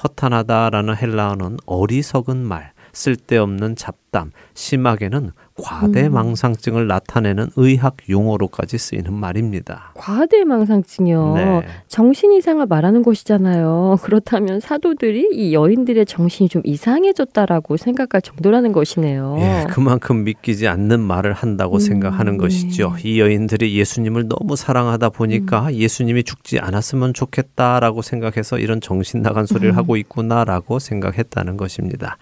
[0.03, 5.33] 허탄하다라는 헬라어는 어리석은 말, 쓸데없는 잡담, 심하게는
[5.63, 9.93] 과대망상증을 나타내는 의학 용어로까지 쓰이는 말입니다.
[9.95, 11.35] 과대망상증이요.
[11.35, 11.63] 네.
[11.87, 13.99] 정신 이상을 말하는 것이잖아요.
[14.03, 19.37] 그렇다면 사도들이 이 여인들의 정신이 좀 이상해졌다라고 생각할 정도라는 것이네요.
[19.39, 22.95] 예, 그만큼 믿기지 않는 말을 한다고 음, 생각하는 것이죠.
[23.05, 25.75] 이 여인들이 예수님을 너무 사랑하다 보니까 음.
[25.75, 29.77] 예수님이 죽지 않았으면 좋겠다라고 생각해서 이런 정신 나간 소리를 음.
[29.77, 32.17] 하고 있구나라고 생각했다는 것입니다.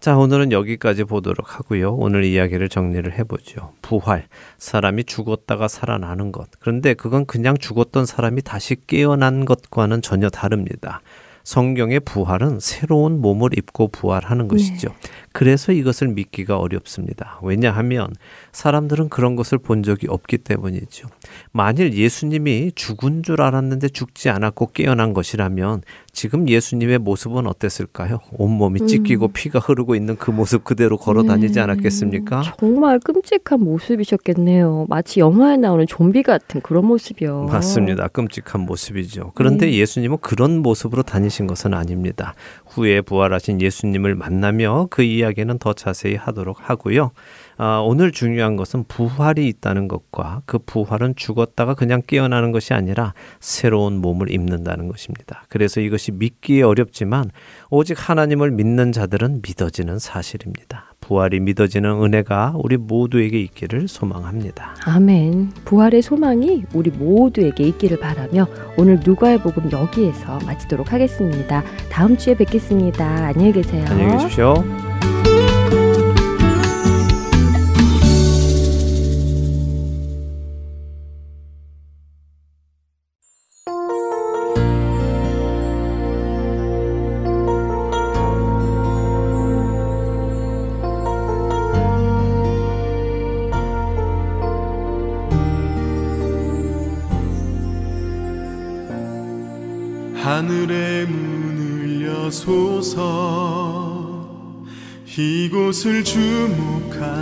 [0.00, 1.92] 자, 오늘은 여기까지 보도록 하고요.
[1.94, 3.74] 오늘 이야기를 정리를 해보죠.
[3.82, 4.28] 부활.
[4.56, 6.48] 사람이 죽었다가 살아나는 것.
[6.58, 11.02] 그런데 그건 그냥 죽었던 사람이 다시 깨어난 것과는 전혀 다릅니다.
[11.44, 14.88] 성경의 부활은 새로운 몸을 입고 부활하는 것이죠.
[15.32, 17.38] 그래서 이것을 믿기가 어렵습니다.
[17.42, 18.08] 왜냐하면
[18.50, 21.08] 사람들은 그런 것을 본 적이 없기 때문이죠.
[21.52, 28.18] 만일 예수님이 죽은 줄 알았는데 죽지 않았고 깨어난 것이라면 지금 예수님의 모습은 어땠을까요?
[28.32, 29.32] 온몸이 찢기고 음.
[29.32, 31.60] 피가 흐르고 있는 그 모습 그대로 걸어 다니지 네.
[31.60, 32.54] 않았겠습니까?
[32.58, 34.86] 정말 끔찍한 모습이셨겠네요.
[34.88, 37.44] 마치 영화에 나오는 좀비 같은 그런 모습이요.
[37.44, 38.08] 맞습니다.
[38.08, 39.32] 끔찍한 모습이죠.
[39.36, 39.74] 그런데 네.
[39.78, 42.34] 예수님은 그런 모습으로 다니신 것은 아닙니다.
[42.66, 47.10] 후에 부활하신 예수님을 만나며 그이 야기는 더 자세히 하도록 하고요.
[47.56, 54.00] 아, 오늘 중요한 것은 부활이 있다는 것과 그 부활은 죽었다가 그냥 깨어나는 것이 아니라 새로운
[54.00, 55.44] 몸을 입는다는 것입니다.
[55.48, 57.30] 그래서 이것이 믿기에 어렵지만
[57.70, 60.94] 오직 하나님을 믿는 자들은 믿어지는 사실입니다.
[61.00, 64.76] 부활이 믿어지는 은혜가 우리 모두에게 있기를 소망합니다.
[64.84, 65.50] 아멘.
[65.64, 68.46] 부활의 소망이 우리 모두에게 있기를 바라며
[68.76, 71.64] 오늘 누가의 복음 여기에서 마치도록 하겠습니다.
[71.90, 73.26] 다음 주에 뵙겠습니다.
[73.26, 73.84] 안녕히 계세요.
[73.88, 74.89] 안녕히 계십시오.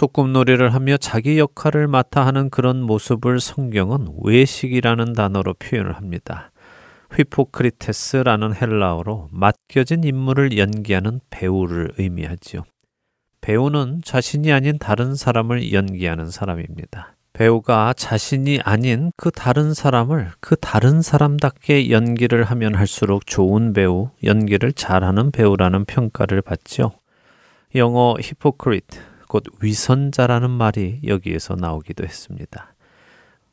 [0.00, 6.52] 소꿉놀이를 하며 자기 역할을 맡아 하는 그런 모습을 성경은 외식이라는 단어로 표현을 합니다.
[7.14, 12.62] 휘포크리테스라는 헬라어로 맡겨진 인물을 연기하는 배우를 의미하지요.
[13.42, 17.16] 배우는 자신이 아닌 다른 사람을 연기하는 사람입니다.
[17.34, 24.72] 배우가 자신이 아닌 그 다른 사람을 그 다른 사람답게 연기를 하면 할수록 좋은 배우, 연기를
[24.72, 26.92] 잘하는 배우라는 평가를 받죠.
[27.74, 28.98] 영어 히포크리트,
[29.30, 32.74] 곧 위선자라는 말이 여기에서 나오기도 했습니다.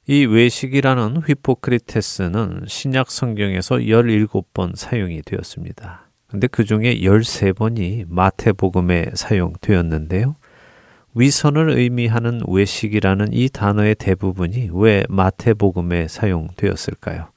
[0.08, 6.10] 이 외식이라는 휘포크리테스는 신약 성경에서 17번 사용이 되었습니다.
[6.26, 10.36] 근데 그 중에 13번이 마태복음에 사용되었는데요.
[11.14, 17.30] 위선을 의미하는 외식이라는 이 단어의 대부분이 왜 마태복음에 사용되었을까요?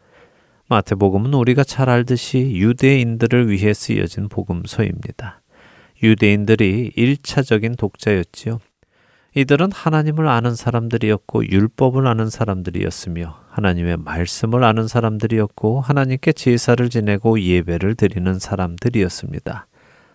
[0.67, 5.40] 마태복음은 우리가 잘 알듯이 유대인들을 위해 쓰여진 복음서입니다.
[6.03, 8.61] 유대인들이 1차적인 독자였지요.
[9.35, 17.95] 이들은 하나님을 아는 사람들이었고 율법을 아는 사람들이었으며 하나님의 말씀을 아는 사람들이었고 하나님께 제사를 지내고 예배를
[17.95, 19.67] 드리는 사람들이었습니다.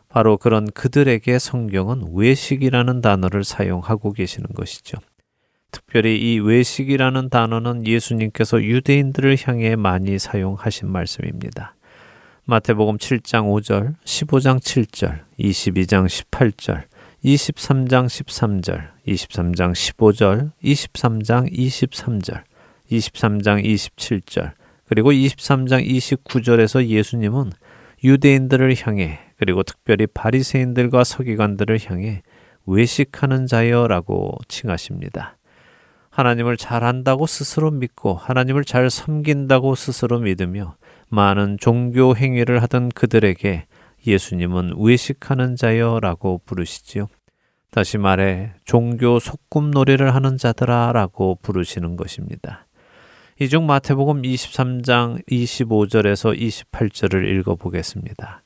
[0.10, 4.98] 바로 그런 그들에게 성경은 외식이라는 단어를 사용하고 계시는 것이죠.
[5.72, 11.76] 특별히 이 외식이라는 단어는 예수님께서 유대인들을 향해 많이 사용하신 말씀입니다.
[12.48, 16.84] 마태복음 7장 5절, 15장 7절, 22장 18절,
[17.24, 22.44] 23장 13절, 23장 15절, 23장 23절,
[22.92, 24.52] 23장 27절,
[24.88, 27.52] 그리고 23장 29절에서 예수님은
[28.04, 32.22] 유대인들을 향해 그리고 특별히 바리새인들과 서기관들을 향해
[32.68, 35.38] 외식하는 자여라고 칭하십니다.
[36.12, 40.76] 하나님을 잘 안다고 스스로 믿고 하나님을 잘 섬긴다고 스스로 믿으며
[41.10, 43.66] 많은 종교 행위를 하던 그들에게
[44.06, 47.08] 예수님은 외식하는 자여라고 부르시지요.
[47.72, 52.66] 다시 말해 종교 소꿉놀이를 하는 자들아라고 부르시는 것입니다.
[53.38, 58.44] 이 중 마태복음 23장 25절에서 28절을 읽어 보겠습니다.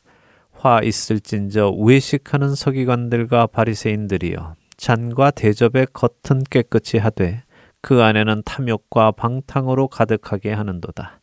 [0.52, 7.44] 화 있을진저 외식하는 서기관들과 바리새인들이여 잔과 대접의 겉은 깨끗이 하되
[7.82, 11.19] 그 안에는 탐욕과 방탕으로 가득하게 하는도다.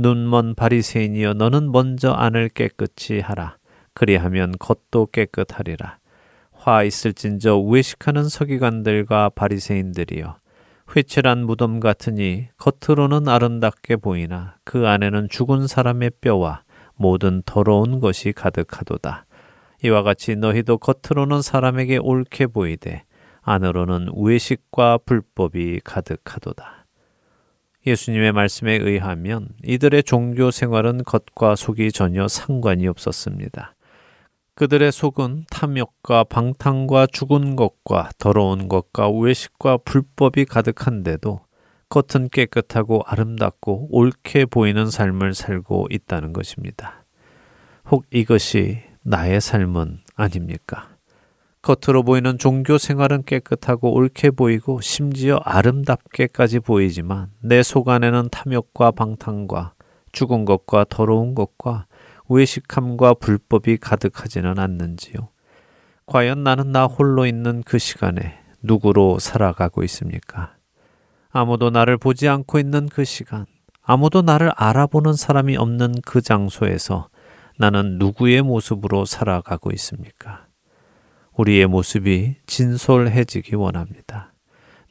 [0.00, 3.56] 눈먼 바리새인이여 너는 먼저 안을 깨끗이 하라.
[3.94, 5.98] 그리하면 겉도 깨끗하리라.
[6.52, 10.36] 화 있을진저 외식하는 서기관들과 바리새인들이여
[10.94, 16.62] 회칠한 무덤 같으니 겉으로는 아름답게 보이나 그 안에는 죽은 사람의 뼈와
[16.94, 19.26] 모든 더러운 것이 가득하도다.
[19.82, 23.02] 이와 같이 너희도 겉으로는 사람에게 옳게 보이되
[23.42, 26.77] 안으로는 외식과 불법이 가득하도다.
[27.88, 33.74] 예수님의 말씀에 의하면 이들의 종교 생활은 겉과 속이 전혀 상관이 없었습니다.
[34.54, 41.40] 그들의 속은 탐욕과 방탕과 죽은 것과 더러운 것과 외식과 불법이 가득한데도
[41.88, 47.04] 겉은 깨끗하고 아름답고 옳게 보이는 삶을 살고 있다는 것입니다.
[47.90, 50.97] 혹 이것이 나의 삶은 아닙니까?
[51.62, 59.74] 겉으로 보이는 종교 생활은 깨끗하고 옳게 보이고 심지어 아름답게까지 보이지만 내 속 안에는 탐욕과 방탕과
[60.12, 61.86] 죽은 것과 더러운 것과
[62.28, 65.28] 외식함과 불법이 가득하지는 않는지요.
[66.06, 70.54] 과연 나는 나 홀로 있는 그 시간에 누구로 살아가고 있습니까?
[71.30, 73.44] 아무도 나를 보지 않고 있는 그 시간,
[73.82, 77.08] 아무도 나를 알아보는 사람이 없는 그 장소에서
[77.58, 80.47] 나는 누구의 모습으로 살아가고 있습니까?
[81.38, 84.32] 우리의 모습이 진솔해지기 원합니다.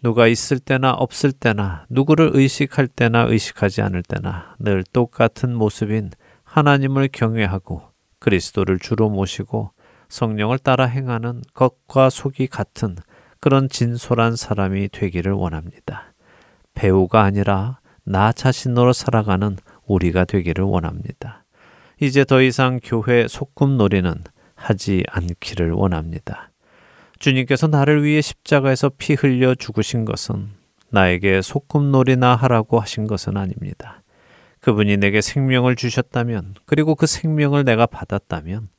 [0.02, 6.12] 누가 있을 때나 없을 때나, 누구를 의식할 때나 의식하지 않을 때나 늘 똑같은 모습인
[6.44, 7.82] 하나님을 경외하고
[8.20, 9.72] 그리스도를 주로 모시고
[10.08, 12.96] 성령을 따라 행하는 겉과 속이 같은
[13.42, 16.14] 그런 진솔한 사람이 되기를 원합니다.
[16.74, 21.44] 배우가 아니라 나 자신으로 살아가는 우리가 되기를 원합니다.
[22.00, 24.24] 이제 더 이상 교회 소꿉놀이는
[24.58, 26.52] 하지 않기를 원합니다.
[27.20, 30.50] 주님께서 나를 위해 십자가에서 피 흘려 죽으신 것은
[30.90, 34.04] 나에게 소꿉놀이나 하라고 하신 것은 아닙니다.
[34.60, 38.70] 그분이 내게 생명을 주셨다면, 그리고 그 생명을 내가 받았다면,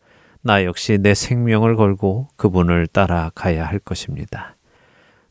[0.43, 4.57] 나 역시 내 생명을 걸고 그분을 따라가야 할 것입니다.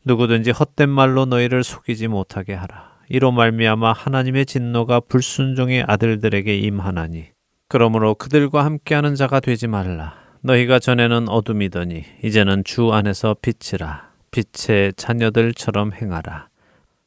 [0.04, 2.98] 누구든지 헛된 말로 너희를 속이지 못하게 하라.
[3.08, 7.28] 이로 말미암아 하나님의 진노가 불순종의 아들들에게 임하나니
[7.68, 10.27] 그러므로 그들과 함께하는 자가 되지 말라.
[10.42, 14.08] 너희가 전에는 어둠이더니 이제는 주 안에서 빛이라.
[14.30, 16.48] 빛의 자녀들처럼 행하라.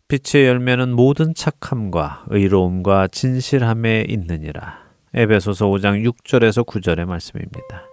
[0.08, 4.80] 빛의 열매는 모든 착함과 의로움과 진실함에 있느니라.
[5.14, 7.84] 에베소서 5장 6절에서 9절의 말씀입니다.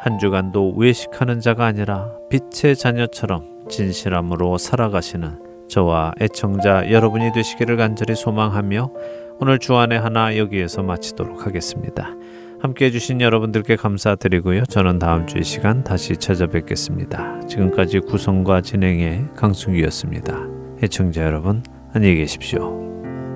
[0.00, 8.92] 한 주간도 외식하는 자가 아니라 빛의 자녀처럼 진실함으로 살아가시는 저와 애청자 여러분이 되시기를 간절히 소망하며
[9.40, 12.14] 오늘 주안의 하나 여기에서 마치도록 하겠습니다.
[12.60, 14.64] 함께 해주신 여러분들께 감사드리고요.
[14.64, 17.46] 저는 다음 주 이 시간 다시 찾아뵙겠습니다.
[17.46, 20.36] 지금까지 구성과 진행의 강승규였습니다.
[20.82, 22.76] 애청자 여러분, 안녕히 계십시오.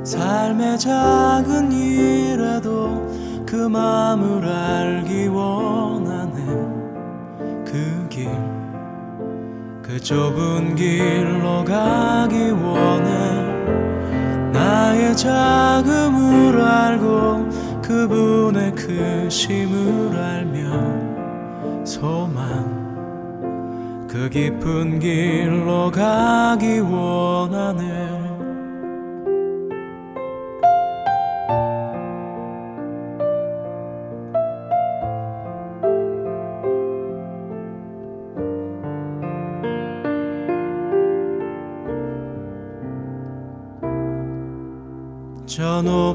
[0.04, 3.08] 삶의 작은 일에도
[3.46, 6.44] 그 마음을 알기 원하네
[7.64, 8.28] 그 길,
[9.82, 13.52] 그 좁은 길로 가기 원해
[14.52, 17.51] 나의 자금을 알고
[17.92, 22.80] 그분의 크심을 알며 소망.
[24.08, 28.11] 그 깊은 길로 가기 원하네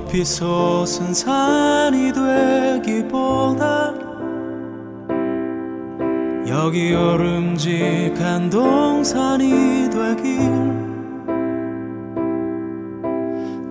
[0.07, 2.13] 높이 솟은 산이
[2.81, 3.93] 되기보다
[6.47, 10.49] 여기 오름직한 동산이 되길.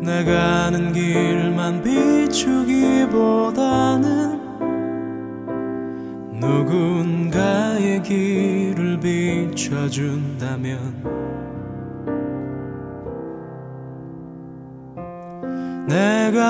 [0.03, 4.39] 내가 아는 길만 비추기보다는
[6.39, 11.26] 누군가의 길을 비춰준다면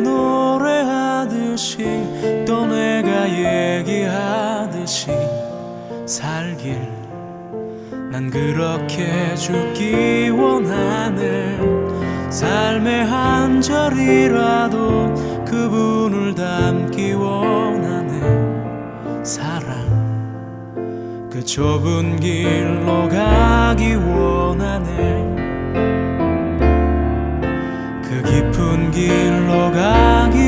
[0.00, 1.84] 노래하듯이
[2.46, 5.10] 또 내가 얘기하듯이
[6.06, 6.78] 살길.
[8.10, 11.58] 난 그렇게 죽기 원하네.
[12.30, 19.24] 삶의 한 절이라도 그분을 담기 원하네.
[19.24, 19.68] 사랑
[21.30, 23.74] 그 좁은 길로 가
[28.98, 30.47] 길로 가기